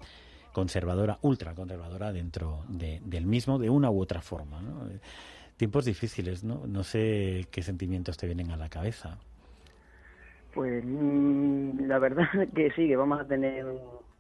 conservadora, 0.53 1.19
ultra 1.23 1.55
conservadora 1.55 2.13
dentro 2.13 2.65
del 2.69 3.27
mismo, 3.27 3.59
de 3.59 3.69
una 3.69 3.91
u 3.91 4.01
otra 4.01 4.21
forma. 4.21 4.61
Tiempos 5.57 5.85
difíciles, 5.85 6.43
¿no? 6.43 6.67
No 6.67 6.83
sé 6.83 7.47
qué 7.51 7.63
sentimientos 7.63 8.17
te 8.17 8.27
vienen 8.27 8.51
a 8.51 8.57
la 8.57 8.69
cabeza. 8.69 9.19
Pues 10.55 10.85
mm, 10.85 11.87
la 11.87 11.99
verdad 11.99 12.29
que 12.55 12.71
sí, 12.73 12.89
que 12.89 12.97
vamos 12.97 13.21
a 13.21 13.27
tener 13.27 13.67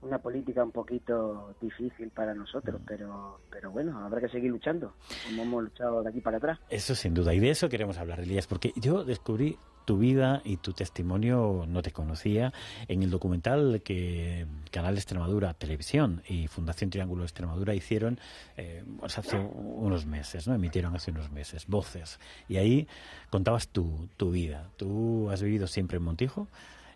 una 0.05 0.19
política 0.19 0.62
un 0.62 0.73
poquito 0.73 1.55
difícil 1.61 2.11
para 2.11 2.35
nosotros, 2.35 2.81
mm. 2.81 2.85
pero 2.87 3.40
pero 3.51 3.71
bueno, 3.71 3.99
habrá 4.05 4.21
que 4.21 4.29
seguir 4.29 4.51
luchando, 4.51 4.95
como 5.27 5.43
hemos 5.43 5.64
luchado 5.64 6.03
de 6.03 6.11
aquí 6.11 6.21
para 6.21 6.38
atrás. 6.38 6.59
Eso 6.69 6.95
sin 6.95 7.14
duda, 7.14 7.35
y 7.35 7.40
de 7.40 7.51
eso 7.51 7.69
queremos 7.69 7.99
hablar, 7.99 8.21
Elías, 8.21 8.47
porque 8.47 8.73
yo 8.77 9.05
descubrí 9.05 9.57
tu 9.85 9.99
vida 9.99 10.40
y 10.45 10.57
tu 10.57 10.73
testimonio 10.73 11.64
no 11.69 11.83
te 11.83 11.93
conocía. 11.93 12.53
En 12.88 13.03
el 13.03 13.11
documental 13.11 13.83
que 13.85 14.47
Canal 14.71 14.95
Extremadura 14.95 15.55
Televisión 15.55 16.23
y 16.27 16.49
Fundación 16.49 16.90
Triángulo 16.90 17.23
Extremadura 17.23 17.75
hicieron 17.75 18.19
eh, 18.57 18.83
hace 19.03 19.38
unos 19.38 20.07
meses, 20.07 20.49
¿no? 20.49 20.55
Emitieron 20.55 20.95
hace 20.97 21.11
unos 21.11 21.31
meses, 21.31 21.67
Voces. 21.67 22.19
Y 22.49 22.57
ahí 22.57 22.88
contabas 23.31 23.69
tu, 23.69 24.09
tu 24.17 24.31
vida. 24.31 24.71
Tú 24.77 25.31
has 25.31 25.43
vivido 25.43 25.67
siempre 25.67 25.99
en 25.99 26.05
Montijo, 26.05 26.49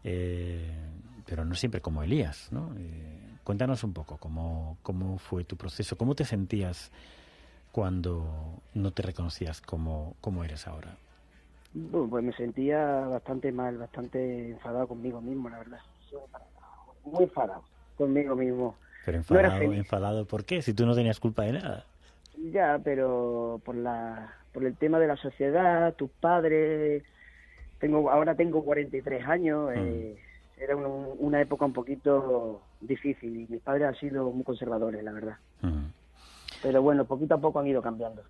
eh, 0.05 0.71
pero 1.29 1.45
no 1.45 1.55
siempre 1.55 1.81
como 1.81 2.03
Elías, 2.03 2.49
¿no? 2.51 2.75
Eh, 2.79 3.37
cuéntanos 3.45 3.85
un 3.85 3.93
poco 3.93 4.17
cómo, 4.17 4.79
cómo 4.83 5.19
fue 5.19 5.45
tu 5.45 5.57
proceso, 5.57 5.97
cómo 5.97 6.15
te 6.15 6.25
sentías 6.25 6.91
cuando 7.71 8.63
no 8.75 8.93
te 8.93 9.03
reconocías 9.03 9.61
como, 9.61 10.15
como 10.21 10.43
eres 10.43 10.67
ahora. 10.67 10.97
Bueno, 11.75 12.09
pues 12.09 12.25
me 12.25 12.33
sentía 12.33 12.83
bastante 13.07 13.53
mal, 13.53 13.77
bastante 13.77 14.51
enfadado 14.51 14.89
conmigo 14.89 15.21
mismo, 15.21 15.51
la 15.51 15.59
verdad. 15.59 15.81
Muy 17.05 17.25
enfadado 17.25 17.63
conmigo 17.97 18.35
mismo. 18.35 18.75
Pero 19.05 19.19
enfadado, 19.19 19.73
enfadado, 19.73 20.25
¿por 20.25 20.45
qué? 20.45 20.63
Si 20.63 20.73
tú 20.73 20.87
no 20.87 20.95
tenías 20.95 21.21
culpa 21.21 21.43
de 21.43 21.53
nada. 21.53 21.85
Ya, 22.53 22.81
pero 22.83 23.61
por 23.65 23.75
la, 23.75 24.35
por 24.53 24.65
el 24.65 24.77
tema 24.77 24.99
de 24.99 25.09
la 25.09 25.17
sociedad, 25.17 25.95
tus 25.95 26.11
padres. 26.11 27.03
Tengo, 27.79 28.11
ahora 28.11 28.35
tengo 28.35 28.65
43 28.65 29.27
años. 29.27 29.71
Eh, 29.75 30.17
era 30.61 30.77
un- 30.77 31.15
una 31.19 31.41
época 31.41 31.65
un 31.65 31.73
poquito 31.73 32.63
difícil 32.81 33.37
y 33.41 33.47
mis 33.49 33.61
padres 33.63 33.89
han 33.89 33.95
sido 33.97 34.31
muy 34.31 34.45
conservadores, 34.45 35.03
la 35.03 35.13
verdad. 35.13 35.37
Pero 36.63 36.83
bueno, 36.83 37.05
poquito 37.05 37.35
a 37.35 37.39
poco 37.41 37.61
han 37.61 37.67
ido 37.67 37.81
cambiando. 37.83 38.23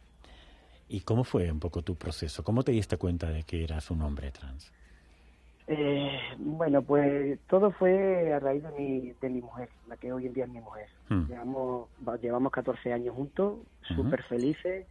¿Y 0.88 1.00
cómo 1.00 1.24
fue 1.24 1.50
un 1.50 1.60
poco 1.60 1.82
tu 1.82 1.96
proceso? 1.96 2.42
¿Cómo 2.42 2.62
te 2.62 2.72
diste 2.72 2.96
cuenta 2.96 3.28
de 3.30 3.42
que 3.44 3.62
eras 3.64 3.90
un 3.90 4.02
hombre 4.02 4.30
trans? 4.30 4.72
Eh, 5.66 6.18
bueno, 6.38 6.80
pues 6.82 7.38
todo 7.46 7.70
fue 7.72 8.32
a 8.32 8.38
raíz 8.40 8.62
de 8.62 8.70
mi, 8.72 9.12
de 9.20 9.28
mi 9.28 9.42
mujer, 9.42 9.68
la 9.86 9.98
que 9.98 10.10
hoy 10.12 10.26
en 10.26 10.32
día 10.32 10.44
es 10.44 10.50
mi 10.50 10.60
mujer. 10.60 10.88
Hmm. 11.10 11.26
Llevamos, 11.28 11.88
va- 12.06 12.16
llevamos 12.16 12.50
14 12.52 12.90
años 12.92 13.14
juntos, 13.14 13.58
Ujú. 13.90 13.94
súper 14.02 14.22
felices, 14.22 14.86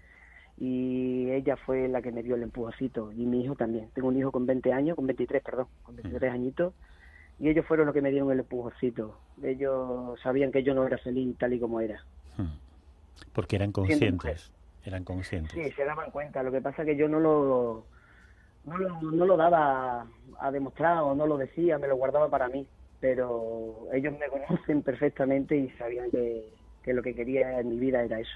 y 0.59 1.31
ella 1.31 1.57
fue 1.57 1.87
la 1.87 2.01
que 2.03 2.11
me 2.11 2.21
dio 2.21 2.35
el 2.35 2.43
empujoncito, 2.43 3.11
y 3.11 3.25
mi 3.25 3.41
hijo 3.43 3.55
también. 3.55 3.89
Tengo 3.95 4.07
un 4.09 4.17
hijo 4.17 4.31
con 4.31 4.45
20 4.45 4.71
años, 4.71 4.95
con 4.95 5.07
23, 5.07 5.41
perdón, 5.43 5.65
con 5.81 5.95
23 5.95 6.31
añitos, 6.31 6.73
y 7.39 7.49
ellos 7.49 7.65
fueron 7.65 7.85
los 7.85 7.93
que 7.93 8.01
me 8.01 8.09
dieron 8.09 8.31
el 8.31 8.39
empujoncito. 8.39 9.17
Ellos 9.43 10.19
sabían 10.21 10.51
que 10.51 10.63
yo 10.63 10.73
no 10.73 10.85
era 10.85 10.97
feliz 10.97 11.37
tal 11.37 11.53
y 11.53 11.59
como 11.59 11.79
era. 11.79 12.03
Mm. 12.37 12.57
Porque 13.33 13.55
eran 13.55 13.71
conscientes. 13.71 14.51
Eran 14.83 15.03
conscientes. 15.03 15.53
Sí, 15.53 15.71
se 15.71 15.85
daban 15.85 16.11
cuenta. 16.11 16.41
Lo 16.41 16.51
que 16.51 16.61
pasa 16.61 16.81
es 16.81 16.87
que 16.87 16.95
yo 16.95 17.07
no 17.07 17.19
lo, 17.19 17.85
no 18.65 18.77
lo, 18.77 19.01
no 19.01 19.25
lo 19.25 19.37
daba 19.37 20.01
a, 20.01 20.07
a 20.39 20.51
demostrar 20.51 20.99
o 20.99 21.13
no 21.13 21.27
lo 21.27 21.37
decía, 21.37 21.77
me 21.77 21.87
lo 21.87 21.97
guardaba 21.97 22.29
para 22.29 22.47
mí. 22.47 22.65
Pero 22.99 23.87
ellos 23.93 24.13
me 24.17 24.27
conocen 24.47 24.81
perfectamente 24.81 25.55
y 25.55 25.69
sabían 25.71 26.09
que, 26.09 26.53
que 26.81 26.93
lo 26.93 27.03
que 27.03 27.13
quería 27.13 27.59
en 27.59 27.69
mi 27.69 27.77
vida 27.77 28.01
era 28.01 28.19
eso. 28.19 28.31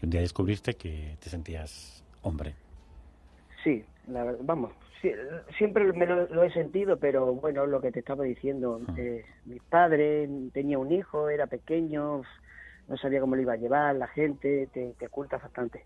Y 0.00 0.06
un 0.06 0.10
día 0.10 0.20
descubriste 0.22 0.74
que 0.74 1.16
te 1.20 1.28
sentías 1.28 2.02
hombre. 2.22 2.54
Sí, 3.62 3.84
la 4.08 4.24
vamos, 4.40 4.72
sí, 5.02 5.10
siempre 5.58 5.92
me 5.92 6.06
lo, 6.06 6.26
lo 6.28 6.42
he 6.42 6.52
sentido, 6.52 6.96
pero 6.98 7.34
bueno, 7.34 7.66
lo 7.66 7.80
que 7.80 7.92
te 7.92 7.98
estaba 8.00 8.24
diciendo, 8.24 8.80
eh, 8.96 9.24
mis 9.44 9.62
padres, 9.64 10.30
tenía 10.52 10.78
un 10.78 10.90
hijo, 10.92 11.28
era 11.28 11.46
pequeño, 11.46 12.22
no 12.88 12.96
sabía 12.96 13.20
cómo 13.20 13.36
lo 13.36 13.42
iba 13.42 13.52
a 13.52 13.56
llevar, 13.58 13.96
la 13.96 14.08
gente, 14.08 14.68
te, 14.72 14.94
te 14.98 15.06
ocultas 15.06 15.42
bastante. 15.42 15.84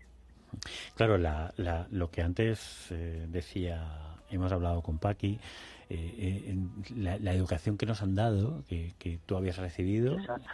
Claro, 0.95 1.17
la, 1.17 1.53
la- 1.57 1.87
lo 1.91 2.09
que 2.09 2.21
antes 2.21 2.87
eh, 2.91 3.25
decía, 3.27 3.83
hemos 4.29 4.51
hablado 4.53 4.81
con 4.81 4.97
Paqui, 4.97 5.39
eh, 5.89 6.13
eh, 6.49 6.55
la, 6.95 7.17
la 7.19 7.33
educación 7.33 7.77
que 7.77 7.85
nos 7.85 8.01
han 8.01 8.15
dado, 8.15 8.63
que, 8.69 8.93
que 8.97 9.19
tú 9.25 9.35
habías 9.35 9.57
recibido, 9.57 10.15
Exacto. 10.15 10.49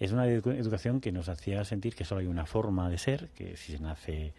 es 0.00 0.12
una 0.12 0.26
edu- 0.26 0.54
educación 0.58 1.00
que 1.00 1.12
nos 1.12 1.28
hacía 1.28 1.64
sentir 1.64 1.94
que 1.94 2.04
solo 2.04 2.20
hay 2.20 2.26
una 2.26 2.44
forma 2.44 2.90
de 2.90 2.98
ser, 2.98 3.28
que 3.30 3.56
si 3.56 3.72
se 3.76 3.82
nace 3.82 4.34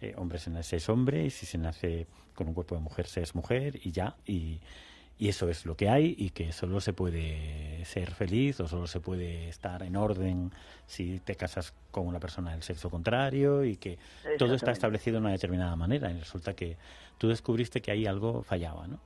eh, 0.00 0.14
hombre 0.16 0.38
se 0.38 0.50
nace 0.50 0.76
es 0.76 0.88
hombre, 0.88 1.24
y 1.24 1.30
si 1.30 1.46
se 1.46 1.58
nace 1.58 2.06
con 2.34 2.48
un 2.48 2.54
cuerpo 2.54 2.74
de 2.74 2.80
mujer 2.80 3.06
se 3.06 3.22
es 3.22 3.34
mujer, 3.34 3.78
y 3.82 3.92
ya, 3.92 4.16
y, 4.26 4.60
y 5.18 5.28
eso 5.28 5.48
es 5.48 5.66
lo 5.66 5.76
que 5.76 5.88
hay, 5.88 6.14
y 6.16 6.30
que 6.30 6.52
solo 6.52 6.80
se 6.80 6.92
puede 6.92 7.84
ser 7.84 8.10
feliz 8.12 8.58
o 8.60 8.66
solo 8.68 8.86
se 8.86 9.00
puede 9.00 9.48
estar 9.48 9.82
en 9.82 9.96
orden 9.96 10.50
si 10.86 11.20
te 11.20 11.34
casas 11.34 11.74
con 11.90 12.06
una 12.06 12.18
persona 12.18 12.52
del 12.52 12.62
sexo 12.62 12.88
contrario, 12.88 13.64
y 13.64 13.76
que 13.76 13.98
todo 14.38 14.54
está 14.54 14.72
establecido 14.72 15.16
de 15.16 15.20
una 15.20 15.32
determinada 15.32 15.76
manera, 15.76 16.10
y 16.10 16.18
resulta 16.18 16.54
que 16.54 16.76
tú 17.18 17.28
descubriste 17.28 17.82
que 17.82 17.90
ahí 17.90 18.06
algo 18.06 18.42
fallaba, 18.42 18.86
¿no? 18.86 18.98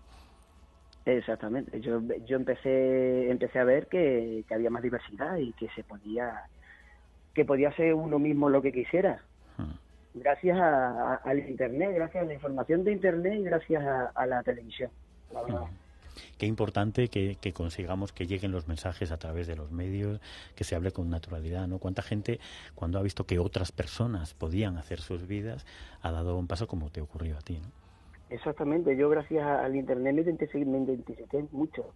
Exactamente. 1.07 1.80
Yo, 1.80 2.00
yo 2.24 2.37
empecé, 2.37 3.30
empecé 3.30 3.59
a 3.59 3.64
ver 3.64 3.88
que, 3.88 4.44
que 4.48 4.54
había 4.54 4.70
más 4.70 4.83
diversidad 4.83 5.37
y 5.37 5.52
que 5.52 5.68
se 5.70 5.85
podía, 5.85 6.44
que 7.35 7.44
podía 7.44 7.74
ser 7.76 7.94
uno 7.94 8.18
mismo 8.18 8.48
lo 8.48 8.62
que 8.62 8.72
quisiera. 8.72 9.20
Hmm. 9.59 9.84
Gracias 10.14 10.57
a- 10.59 11.14
a- 11.14 11.20
al 11.24 11.38
internet, 11.40 11.90
gracias 11.94 12.22
a 12.22 12.27
la 12.27 12.35
información 12.35 12.85
de 12.85 12.92
internet 12.92 13.35
y 13.40 13.42
gracias 13.42 13.85
a, 13.85 14.07
a 14.14 14.27
la 14.27 14.42
televisión. 14.42 14.90
La 15.33 15.42
verdad. 15.42 15.62
Qué 16.38 16.46
importante 16.46 17.09
que, 17.09 17.37
que 17.40 17.53
consigamos 17.53 18.12
que 18.12 18.27
lleguen 18.29 18.53
los 18.53 18.68
mensajes 18.68 19.11
a 19.11 19.16
través 19.18 19.48
de 19.48 19.57
los 19.57 19.72
medios, 19.72 20.20
que 20.55 20.62
se 20.62 20.77
hable 20.77 20.92
con 20.92 21.11
naturalidad, 21.11 21.66
¿no? 21.66 21.79
Cuánta 21.79 22.03
gente, 22.03 22.38
cuando 22.77 23.00
ha 23.00 23.03
visto 23.03 23.24
que 23.27 23.40
otras 23.40 23.72
personas 23.72 24.35
podían 24.35 24.77
hacer 24.79 25.00
sus 25.00 25.27
vidas, 25.27 25.66
ha 26.03 26.12
dado 26.12 26.38
un 26.38 26.46
paso 26.46 26.68
como 26.68 26.90
te 26.90 27.00
ocurrió 27.00 27.37
a 27.37 27.40
ti, 27.40 27.59
¿no? 27.59 27.68
Exactamente. 28.31 28.96
Yo 28.96 29.09
gracias 29.11 29.44
al 29.44 29.74
internet 29.74 30.14
me 30.14 30.22
identifiqué, 30.22 30.64
me 30.64 30.79
identifiqué 30.79 31.44
mucho. 31.50 31.87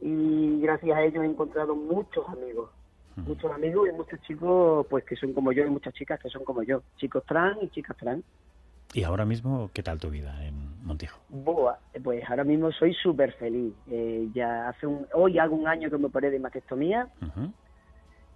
Y 0.00 0.60
gracias 0.60 0.96
a 0.96 1.02
ello 1.02 1.22
he 1.22 1.26
encontrado 1.26 1.74
muchos 1.74 2.28
amigos. 2.28 2.70
Muchos 3.16 3.50
amigos 3.52 3.88
y 3.88 3.96
muchos 3.96 4.20
chicos 4.22 4.86
pues 4.90 5.04
que 5.04 5.16
son 5.16 5.32
como 5.32 5.52
yo 5.52 5.64
y 5.64 5.70
muchas 5.70 5.94
chicas 5.94 6.20
que 6.20 6.28
son 6.28 6.44
como 6.44 6.62
yo. 6.62 6.82
Chicos 6.96 7.24
trans 7.26 7.62
y 7.62 7.68
chicas 7.68 7.96
trans. 7.96 8.24
Y 8.92 9.02
ahora 9.02 9.24
mismo, 9.24 9.70
¿qué 9.72 9.82
tal 9.82 9.98
tu 9.98 10.10
vida 10.10 10.44
en 10.44 10.84
Montijo? 10.84 11.18
Boa, 11.28 11.78
pues 12.02 12.22
ahora 12.28 12.44
mismo 12.44 12.70
soy 12.72 12.94
súper 12.94 13.32
feliz. 13.32 13.74
Eh, 13.90 14.28
ya 14.32 14.68
hace 14.68 14.86
un, 14.86 15.06
hoy 15.14 15.38
hago 15.38 15.56
un 15.56 15.66
año 15.66 15.90
que 15.90 15.98
me 15.98 16.06
operé 16.06 16.30
de 16.30 16.38
mastectomía 16.38 17.08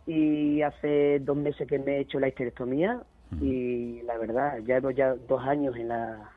y 0.07 0.63
hace 0.63 1.21
dos 1.21 1.37
meses 1.37 1.69
que 1.69 1.79
me 1.79 1.97
he 1.97 2.01
hecho 2.01 2.19
la 2.19 2.29
histerectomía 2.29 3.03
y 3.41 4.01
la 4.03 4.17
verdad, 4.17 4.59
ya 4.67 4.77
llevo 4.77 4.91
ya 4.91 5.15
dos 5.15 5.43
años 5.43 5.77
en 5.77 5.89
la 5.89 6.33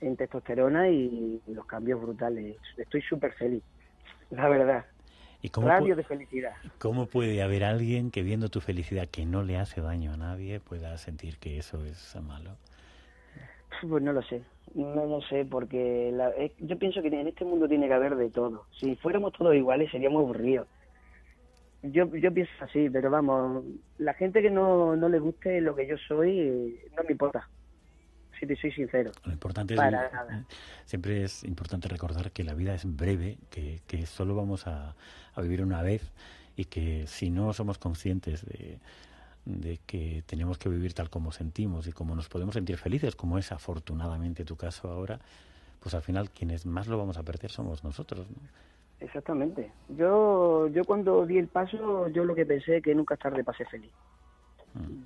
en 0.00 0.16
testosterona 0.16 0.88
y 0.88 1.40
los 1.46 1.64
cambios 1.66 2.00
brutales. 2.00 2.56
Estoy 2.76 3.02
súper 3.02 3.32
feliz, 3.34 3.62
la 4.30 4.48
verdad. 4.48 4.84
¿Y 5.42 5.48
cómo, 5.50 5.66
Radio 5.68 5.96
de 5.96 6.04
felicidad. 6.04 6.52
cómo 6.78 7.06
puede 7.06 7.42
haber 7.42 7.64
alguien 7.64 8.10
que 8.12 8.22
viendo 8.22 8.48
tu 8.48 8.60
felicidad 8.60 9.08
que 9.08 9.26
no 9.26 9.42
le 9.42 9.56
hace 9.58 9.80
daño 9.80 10.12
a 10.12 10.16
nadie 10.16 10.60
pueda 10.60 10.96
sentir 10.98 11.38
que 11.38 11.58
eso 11.58 11.84
es 11.84 12.16
malo? 12.22 12.56
Pues 13.88 14.02
no 14.04 14.12
lo 14.12 14.22
sé, 14.22 14.42
no 14.74 15.04
lo 15.06 15.20
sé, 15.22 15.44
porque 15.44 16.10
la- 16.12 16.30
eh, 16.30 16.52
yo 16.60 16.78
pienso 16.78 17.02
que 17.02 17.08
en 17.08 17.26
este 17.26 17.44
mundo 17.44 17.66
tiene 17.66 17.88
que 17.88 17.94
haber 17.94 18.14
de 18.14 18.30
todo. 18.30 18.66
Si 18.78 18.94
fuéramos 18.96 19.32
todos 19.32 19.54
iguales 19.56 19.90
seríamos 19.90 20.20
aburridos. 20.22 20.68
Yo, 21.82 22.06
yo 22.14 22.32
pienso 22.32 22.52
así, 22.60 22.88
pero 22.90 23.10
vamos, 23.10 23.64
la 23.98 24.14
gente 24.14 24.40
que 24.40 24.50
no, 24.50 24.94
no 24.94 25.08
le 25.08 25.18
guste 25.18 25.60
lo 25.60 25.74
que 25.74 25.88
yo 25.88 25.96
soy, 26.06 26.78
no 26.96 27.02
me 27.02 27.10
importa, 27.10 27.48
si 28.42 28.46
te 28.48 28.56
soy 28.56 28.72
sincero. 28.72 29.12
Lo 29.24 29.32
importante 29.32 29.76
Para 29.76 30.06
es, 30.06 30.12
nada. 30.12 30.44
siempre 30.84 31.22
es 31.22 31.44
importante 31.44 31.86
recordar 31.86 32.32
que 32.32 32.42
la 32.42 32.54
vida 32.54 32.74
es 32.74 32.84
breve, 32.84 33.38
que, 33.50 33.80
que 33.86 34.04
solo 34.04 34.34
vamos 34.34 34.66
a, 34.66 34.96
a 35.34 35.40
vivir 35.40 35.62
una 35.62 35.80
vez 35.80 36.10
y 36.56 36.64
que 36.64 37.06
si 37.06 37.30
no 37.30 37.52
somos 37.52 37.78
conscientes 37.78 38.44
de, 38.44 38.78
de 39.44 39.78
que 39.86 40.24
tenemos 40.26 40.58
que 40.58 40.68
vivir 40.68 40.92
tal 40.92 41.08
como 41.08 41.30
sentimos 41.30 41.86
y 41.86 41.92
como 41.92 42.16
nos 42.16 42.28
podemos 42.28 42.54
sentir 42.54 42.78
felices, 42.78 43.14
como 43.14 43.38
es 43.38 43.52
afortunadamente 43.52 44.44
tu 44.44 44.56
caso 44.56 44.90
ahora, 44.90 45.20
pues 45.78 45.94
al 45.94 46.02
final 46.02 46.30
quienes 46.30 46.66
más 46.66 46.88
lo 46.88 46.98
vamos 46.98 47.18
a 47.18 47.22
perder 47.22 47.52
somos 47.52 47.84
nosotros. 47.84 48.26
¿no? 48.28 48.48
Exactamente. 48.98 49.70
Yo, 49.96 50.66
yo 50.66 50.84
cuando 50.84 51.26
di 51.26 51.38
el 51.38 51.46
paso, 51.46 52.08
yo 52.08 52.24
lo 52.24 52.34
que 52.34 52.44
pensé 52.44 52.82
que 52.82 52.92
nunca 52.92 53.14
es 53.14 53.20
tarde 53.20 53.44
para 53.44 53.56
ser 53.56 53.68
feliz. 53.68 53.92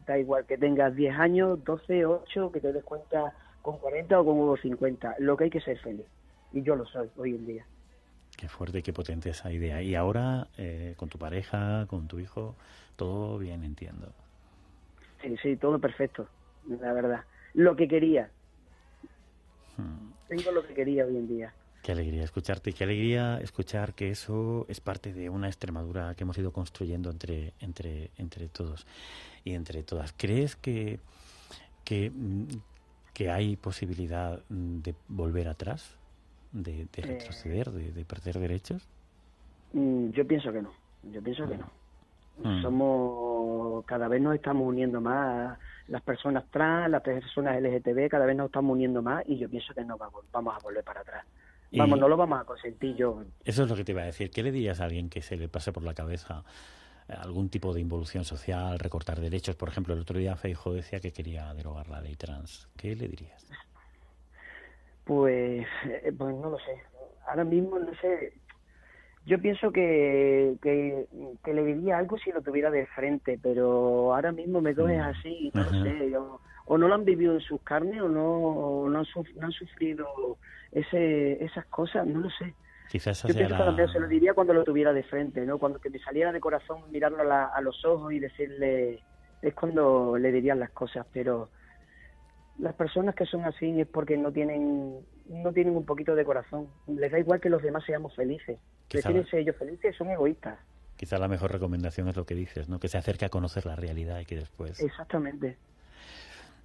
Da 0.06 0.18
igual 0.18 0.46
que 0.46 0.56
tengas 0.56 0.94
10 0.94 1.14
años, 1.16 1.64
12, 1.64 2.06
8, 2.06 2.52
que 2.52 2.60
te 2.60 2.72
des 2.72 2.84
cuenta 2.84 3.32
con 3.62 3.78
40 3.78 4.20
o 4.20 4.24
con 4.24 4.56
50. 4.56 5.16
Lo 5.18 5.36
que 5.36 5.44
hay 5.44 5.50
que 5.50 5.60
ser 5.60 5.78
feliz. 5.78 6.06
Y 6.52 6.62
yo 6.62 6.76
lo 6.76 6.86
soy 6.86 7.08
hoy 7.16 7.34
en 7.34 7.46
día. 7.46 7.66
Qué 8.36 8.48
fuerte 8.48 8.78
y 8.78 8.82
qué 8.82 8.92
potente 8.92 9.30
esa 9.30 9.50
idea. 9.50 9.82
Y 9.82 9.94
ahora, 9.94 10.48
eh, 10.56 10.94
con 10.96 11.08
tu 11.08 11.18
pareja, 11.18 11.86
con 11.88 12.06
tu 12.06 12.18
hijo, 12.18 12.54
todo 12.96 13.38
bien, 13.38 13.64
entiendo. 13.64 14.12
Sí, 15.22 15.36
sí, 15.38 15.56
todo 15.56 15.78
perfecto, 15.78 16.28
la 16.68 16.92
verdad. 16.92 17.24
Lo 17.54 17.74
que 17.74 17.88
quería. 17.88 18.30
Hmm. 19.76 20.12
Tengo 20.28 20.52
lo 20.52 20.66
que 20.66 20.74
quería 20.74 21.06
hoy 21.06 21.16
en 21.16 21.28
día. 21.28 21.54
Qué 21.86 21.92
alegría 21.92 22.24
escucharte 22.24 22.70
y 22.70 22.72
qué 22.72 22.82
alegría 22.82 23.38
escuchar 23.38 23.94
que 23.94 24.10
eso 24.10 24.66
es 24.68 24.80
parte 24.80 25.12
de 25.12 25.30
una 25.30 25.46
Extremadura 25.46 26.16
que 26.16 26.24
hemos 26.24 26.36
ido 26.36 26.50
construyendo 26.52 27.10
entre, 27.10 27.52
entre, 27.60 28.10
entre 28.18 28.48
todos 28.48 28.84
y 29.44 29.52
entre 29.54 29.84
todas. 29.84 30.12
¿Crees 30.16 30.56
que, 30.56 30.98
que, 31.84 32.10
mm, 32.10 32.46
que 33.14 33.30
hay 33.30 33.54
posibilidad 33.54 34.40
de 34.48 34.96
volver 35.06 35.46
atrás, 35.46 35.96
de, 36.50 36.88
de 36.92 37.02
retroceder, 37.02 37.70
de, 37.70 37.92
de 37.92 38.04
perder 38.04 38.40
derechos? 38.40 38.82
Mm, 39.72 40.10
Yo 40.10 40.26
pienso 40.26 40.52
que 40.52 40.62
no. 40.62 40.72
Yo 41.04 41.22
pienso 41.22 41.48
que 41.48 41.56
no. 41.56 41.70
Mm. 42.42 42.62
Somos, 42.62 43.84
cada 43.84 44.08
vez 44.08 44.20
nos 44.20 44.34
estamos 44.34 44.66
uniendo 44.66 45.00
más, 45.00 45.56
las 45.86 46.02
personas 46.02 46.46
trans, 46.50 46.90
las 46.90 47.02
personas 47.02 47.56
LGTB, 47.62 48.08
cada 48.10 48.26
vez 48.26 48.34
nos 48.36 48.46
estamos 48.46 48.72
uniendo 48.74 49.02
más 49.02 49.22
y 49.28 49.38
yo 49.38 49.48
pienso 49.48 49.72
que 49.72 49.84
no 49.84 49.96
va- 49.96 50.10
vamos 50.32 50.52
a 50.56 50.58
volver 50.58 50.82
para 50.82 51.02
atrás. 51.02 51.24
Y- 51.70 51.78
Vamos, 51.78 51.98
no 51.98 52.08
lo 52.08 52.16
vamos 52.16 52.40
a 52.40 52.44
consentir 52.44 52.94
yo. 52.96 53.22
Eso 53.44 53.64
es 53.64 53.68
lo 53.68 53.76
que 53.76 53.84
te 53.84 53.92
iba 53.92 54.02
a 54.02 54.06
decir. 54.06 54.30
¿Qué 54.30 54.42
le 54.42 54.52
dirías 54.52 54.80
a 54.80 54.84
alguien 54.84 55.08
que 55.10 55.20
se 55.22 55.36
le 55.36 55.48
pase 55.48 55.72
por 55.72 55.82
la 55.82 55.94
cabeza 55.94 56.44
algún 57.08 57.48
tipo 57.48 57.72
de 57.74 57.80
involución 57.80 58.24
social, 58.24 58.78
recortar 58.78 59.20
derechos? 59.20 59.56
Por 59.56 59.68
ejemplo, 59.68 59.94
el 59.94 60.00
otro 60.00 60.18
día 60.18 60.36
Feijo 60.36 60.72
decía 60.72 61.00
que 61.00 61.12
quería 61.12 61.52
derogar 61.54 61.88
la 61.88 62.00
ley 62.00 62.14
trans. 62.16 62.68
¿Qué 62.76 62.94
le 62.96 63.08
dirías? 63.08 63.46
Pues, 65.04 65.66
eh, 65.88 66.12
pues 66.16 66.34
no 66.36 66.50
lo 66.50 66.58
sé. 66.58 66.82
Ahora 67.28 67.44
mismo 67.44 67.78
no 67.78 67.92
sé. 68.00 68.32
Yo 69.24 69.40
pienso 69.40 69.72
que, 69.72 70.54
que, 70.62 71.06
que 71.44 71.52
le 71.54 71.64
diría 71.64 71.98
algo 71.98 72.16
si 72.18 72.30
lo 72.30 72.42
tuviera 72.42 72.70
de 72.70 72.86
frente, 72.86 73.38
pero 73.42 74.14
ahora 74.14 74.30
mismo 74.32 74.60
me 74.60 74.74
coges 74.74 74.98
Mm. 74.98 75.00
así, 75.00 75.50
no 75.52 75.62
Ajá. 75.62 75.70
lo 75.76 75.82
sé. 75.84 76.10
Yo, 76.10 76.40
o 76.66 76.78
no 76.78 76.88
lo 76.88 76.94
han 76.94 77.04
vivido 77.04 77.34
en 77.34 77.40
sus 77.40 77.60
carnes 77.62 78.00
o 78.02 78.08
no, 78.08 78.88
no, 78.88 78.98
han, 78.98 79.06
no 79.36 79.46
han 79.46 79.52
sufrido 79.52 80.38
ese, 80.76 81.42
esas 81.42 81.64
cosas, 81.66 82.06
no 82.06 82.20
lo 82.20 82.30
sé. 82.30 82.54
Quizás 82.90 83.22
Yo 83.22 83.34
pienso 83.34 83.74
que 83.74 83.88
se 83.88 83.98
lo 83.98 84.06
diría 84.06 84.34
cuando 84.34 84.52
lo 84.52 84.62
tuviera 84.62 84.92
de 84.92 85.02
frente, 85.02 85.44
¿no? 85.44 85.58
Cuando 85.58 85.80
que 85.80 85.90
me 85.90 85.98
saliera 85.98 86.30
de 86.30 86.38
corazón 86.38 86.90
mirarlo 86.90 87.18
a, 87.32 87.60
los 87.62 87.84
ojos 87.84 88.12
y 88.12 88.20
decirle, 88.20 89.02
es 89.42 89.54
cuando 89.54 90.16
le 90.18 90.30
dirían 90.30 90.60
las 90.60 90.70
cosas, 90.70 91.06
pero 91.12 91.48
las 92.58 92.74
personas 92.74 93.14
que 93.14 93.24
son 93.24 93.44
así 93.44 93.80
es 93.80 93.88
porque 93.88 94.16
no 94.16 94.30
tienen 94.32 95.00
no 95.28 95.52
tienen 95.52 95.76
un 95.76 95.84
poquito 95.84 96.14
de 96.14 96.24
corazón. 96.24 96.68
Les 96.86 97.10
da 97.10 97.18
igual 97.18 97.40
que 97.40 97.48
los 97.48 97.62
demás 97.62 97.82
seamos 97.84 98.14
felices. 98.14 98.58
Prefieren 98.88 99.26
ser 99.26 99.40
ellos 99.40 99.56
felices, 99.56 99.96
son 99.96 100.10
egoístas. 100.10 100.58
Quizá 100.96 101.18
la 101.18 101.26
mejor 101.26 101.50
recomendación 101.52 102.08
es 102.08 102.16
lo 102.16 102.24
que 102.24 102.34
dices, 102.34 102.68
¿no? 102.68 102.78
Que 102.78 102.88
se 102.88 102.98
acerque 102.98 103.24
a 103.24 103.28
conocer 103.28 103.66
la 103.66 103.74
realidad 103.74 104.20
y 104.20 104.26
que 104.26 104.36
después... 104.36 104.80
Exactamente. 104.80 105.56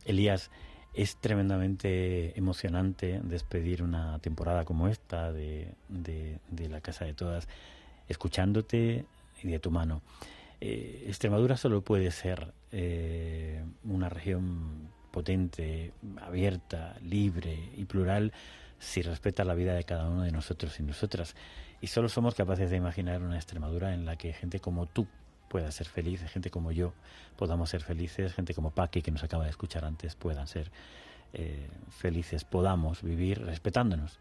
Elías, 0.06 0.52
es 0.94 1.16
tremendamente 1.18 2.38
emocionante 2.38 3.22
despedir 3.24 3.82
una 3.82 4.20
temporada 4.20 4.66
como 4.66 4.88
esta 4.88 5.32
de, 5.32 5.74
de, 5.88 6.70
La 6.70 6.82
Casa 6.82 7.06
de 7.06 7.14
Todas, 7.14 7.48
escuchándote 8.08 9.06
y 9.42 9.48
de 9.48 9.60
tu 9.60 9.72
mano. 9.72 10.02
Eh, 10.60 11.06
Extremadura 11.08 11.58
solo 11.58 11.82
puede 11.82 12.12
ser 12.12 12.54
eh, 12.72 13.64
una 13.86 14.10
región 14.10 14.90
potente, 15.12 15.94
abierta, 16.22 16.96
libre 17.02 17.58
y 17.76 17.86
plural 17.86 18.32
si 18.80 19.02
respeta 19.02 19.44
la 19.44 19.54
vida 19.54 19.74
de 19.74 19.84
cada 19.84 20.10
uno 20.10 20.24
de 20.24 20.32
nosotros 20.32 20.80
y 20.80 20.84
nosotras. 20.84 21.36
Y 21.80 21.88
solo 21.88 22.10
somos 22.10 22.36
capaces 22.36 22.70
de 22.70 22.78
imaginar 22.78 23.22
una 23.22 23.38
Extremadura 23.38 23.94
en 23.94 24.06
la 24.06 24.18
que 24.18 24.34
gente 24.34 24.60
como 24.60 24.88
tú 24.88 25.08
pueda 25.52 25.70
ser 25.72 25.88
feliz, 25.88 26.24
gente 26.32 26.50
como 26.50 26.72
yo 26.72 26.94
podamos 27.38 27.70
ser 27.70 27.82
felices, 27.82 28.34
gente 28.34 28.54
como 28.54 28.72
Paqui, 28.72 29.02
que 29.02 29.12
nos 29.12 29.22
acaba 29.22 29.44
de 29.44 29.50
escuchar 29.50 29.84
antes, 29.84 30.16
puedan 30.16 30.48
ser 30.48 30.72
eh, 31.34 31.68
felices, 31.90 32.46
podamos 32.46 33.04
vivir 33.04 33.44
respetándonos 33.44 34.18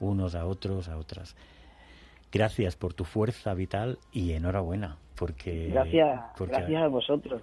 unos 0.00 0.34
a 0.34 0.46
otros, 0.46 0.88
a 0.88 0.96
otras. 0.98 1.36
Gracias 2.32 2.74
por 2.74 2.92
tu 2.92 3.04
fuerza 3.04 3.54
vital 3.54 3.98
y 4.10 4.32
enhorabuena, 4.32 4.96
porque... 5.14 5.68
Gracias, 5.68 6.20
gracias 6.40 6.82
a 6.82 6.88
vosotros. 6.88 7.42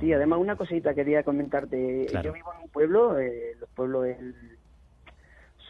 sí, 0.00 0.12
además 0.12 0.40
una 0.40 0.56
cosita 0.56 0.92
quería 0.92 1.22
comentarte. 1.22 2.08
Yo 2.24 2.32
vivo 2.32 2.52
en 2.52 2.64
un 2.64 2.68
pueblo, 2.70 3.20
eh, 3.20 3.54
los 3.60 3.70
pueblos 3.70 4.08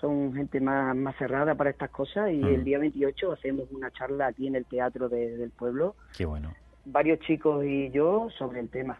son 0.00 0.32
gente 0.32 0.60
más, 0.60 0.96
más 0.96 1.14
cerrada 1.16 1.54
para 1.54 1.68
estas 1.68 1.90
cosas 1.90 2.30
y 2.30 2.40
el 2.40 2.62
mm. 2.62 2.64
día 2.64 2.78
28 2.78 3.32
hacemos 3.32 3.70
una 3.70 3.90
charla 3.90 4.28
aquí 4.28 4.46
en 4.46 4.56
el 4.56 4.64
teatro 4.64 5.10
del 5.10 5.50
pueblo. 5.50 5.94
Qué 6.16 6.24
bueno. 6.24 6.54
Varios 6.86 7.20
chicos 7.20 7.64
y 7.64 7.90
yo 7.90 8.28
sobre 8.38 8.60
el 8.60 8.68
tema. 8.68 8.98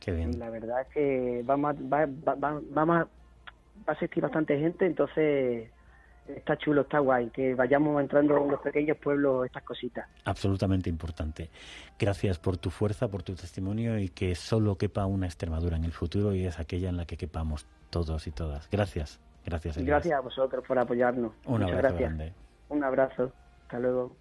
Qué 0.00 0.12
bien. 0.12 0.38
La 0.38 0.50
verdad 0.50 0.82
es 0.82 0.88
que 0.88 1.42
vamos 1.44 1.76
va, 1.92 2.06
va, 2.06 2.34
va, 2.34 2.84
va 2.84 3.08
a 3.86 3.92
asistir 3.92 4.22
bastante 4.22 4.58
gente, 4.58 4.86
entonces 4.86 5.68
está 6.28 6.56
chulo, 6.56 6.82
está 6.82 6.98
guay, 6.98 7.30
que 7.30 7.54
vayamos 7.54 8.00
entrando 8.00 8.36
en 8.36 8.50
los 8.50 8.60
pequeños 8.60 8.96
pueblos 8.98 9.46
estas 9.46 9.62
cositas. 9.62 10.08
Absolutamente 10.24 10.90
importante. 10.90 11.50
Gracias 11.98 12.38
por 12.38 12.56
tu 12.56 12.70
fuerza, 12.70 13.08
por 13.08 13.22
tu 13.22 13.34
testimonio 13.34 13.98
y 13.98 14.08
que 14.08 14.34
solo 14.34 14.76
quepa 14.76 15.06
una 15.06 15.26
Extremadura 15.26 15.76
en 15.76 15.84
el 15.84 15.92
futuro 15.92 16.34
y 16.34 16.46
es 16.46 16.58
aquella 16.58 16.88
en 16.88 16.96
la 16.96 17.06
que 17.06 17.16
quepamos 17.16 17.66
todos 17.90 18.26
y 18.26 18.32
todas. 18.32 18.68
Gracias. 18.70 19.20
Gracias. 19.44 19.78
Gracias 19.78 20.18
a 20.18 20.20
vosotros 20.20 20.64
por 20.66 20.78
apoyarnos. 20.78 21.32
Un 21.44 21.60
Muchas 21.60 21.76
abrazo 21.76 21.96
gracias. 21.96 22.00
grande. 22.00 22.32
Un 22.68 22.84
abrazo. 22.84 23.32
Hasta 23.62 23.78
luego. 23.78 24.16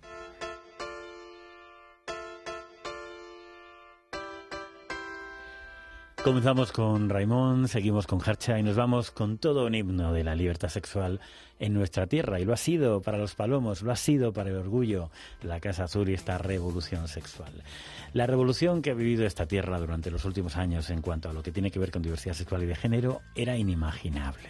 Comenzamos 6.26 6.72
con 6.72 7.08
Raimón, 7.08 7.68
seguimos 7.68 8.08
con 8.08 8.20
Harcha 8.20 8.58
y 8.58 8.64
nos 8.64 8.76
vamos 8.76 9.12
con 9.12 9.38
todo 9.38 9.68
un 9.68 9.76
himno 9.76 10.12
de 10.12 10.24
la 10.24 10.34
libertad 10.34 10.70
sexual 10.70 11.20
en 11.60 11.76
nuestra 11.76 12.08
tierra. 12.08 12.40
Y 12.40 12.46
lo 12.46 12.54
ha 12.54 12.58
sido 12.58 13.04
para 13.04 13.20
los 13.20 13.36
palomos, 13.36 13.84
lo 13.84 13.92
ha 13.92 13.96
sido 13.96 14.34
para 14.34 14.50
el 14.50 14.56
orgullo, 14.56 15.12
la 15.44 15.60
Casa 15.60 15.84
Azul 15.84 16.10
y 16.10 16.16
esta 16.16 16.40
revolución 16.40 17.08
sexual. 17.08 17.54
La 18.14 18.26
revolución 18.26 18.82
que 18.82 18.90
ha 18.90 18.96
vivido 18.96 19.24
esta 19.24 19.46
tierra 19.46 19.80
durante 19.80 20.10
los 20.10 20.26
últimos 20.26 20.58
años 20.58 20.90
en 20.90 21.04
cuanto 21.04 21.30
a 21.30 21.34
lo 21.34 21.44
que 21.44 21.52
tiene 21.52 21.70
que 21.70 21.78
ver 21.78 21.92
con 21.92 22.02
diversidad 22.02 22.34
sexual 22.34 22.64
y 22.64 22.66
de 22.66 22.76
género 22.76 23.22
era 23.36 23.56
inimaginable. 23.56 24.50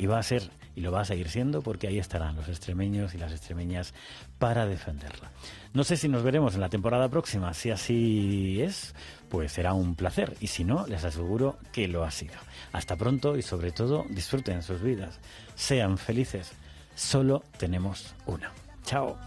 Y 0.00 0.06
va 0.06 0.18
a 0.18 0.22
ser, 0.22 0.50
y 0.74 0.80
lo 0.80 0.92
va 0.92 1.02
a 1.02 1.04
seguir 1.04 1.28
siendo, 1.28 1.60
porque 1.60 1.86
ahí 1.86 1.98
estarán 1.98 2.34
los 2.34 2.48
extremeños 2.48 3.14
y 3.14 3.18
las 3.18 3.32
extremeñas 3.32 3.92
para 4.38 4.64
defenderla. 4.64 5.30
No 5.74 5.84
sé 5.84 5.98
si 5.98 6.08
nos 6.08 6.22
veremos 6.22 6.54
en 6.54 6.62
la 6.62 6.70
temporada 6.70 7.10
próxima. 7.10 7.52
Si 7.52 7.70
así 7.70 8.62
es, 8.62 8.94
pues 9.28 9.52
será 9.52 9.74
un 9.74 9.96
placer. 9.96 10.38
Y 10.40 10.46
si 10.46 10.64
no, 10.64 10.86
les 10.86 11.04
aseguro 11.04 11.58
que 11.70 11.86
lo 11.86 12.02
ha 12.02 12.10
sido. 12.10 12.32
Hasta 12.72 12.96
pronto 12.96 13.36
y 13.36 13.42
sobre 13.42 13.72
todo 13.72 14.06
disfruten 14.08 14.62
sus 14.62 14.80
vidas. 14.80 15.20
Sean 15.54 15.98
felices. 15.98 16.52
Solo 16.94 17.44
tenemos 17.58 18.14
una. 18.24 18.50
Chao. 18.86 19.18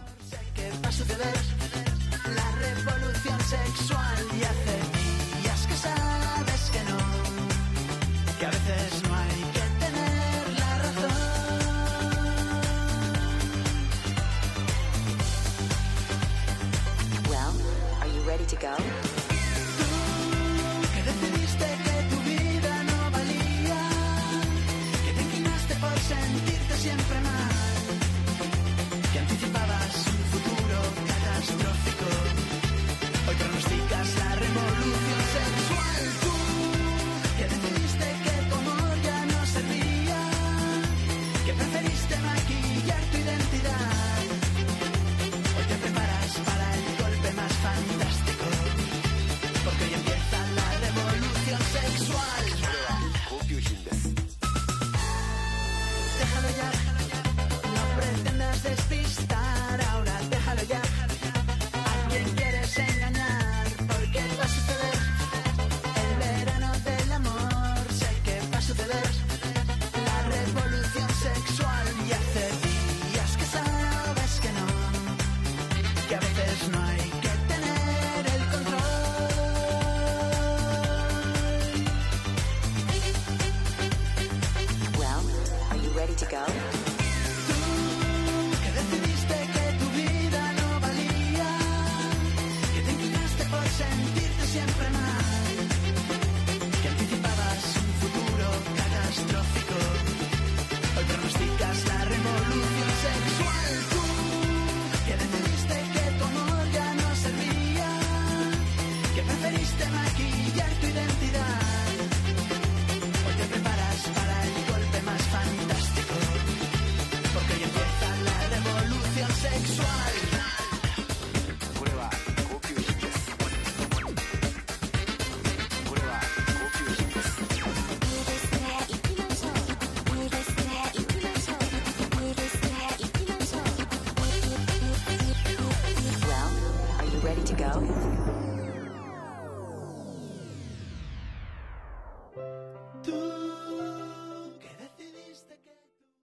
Go? 18.63 19.02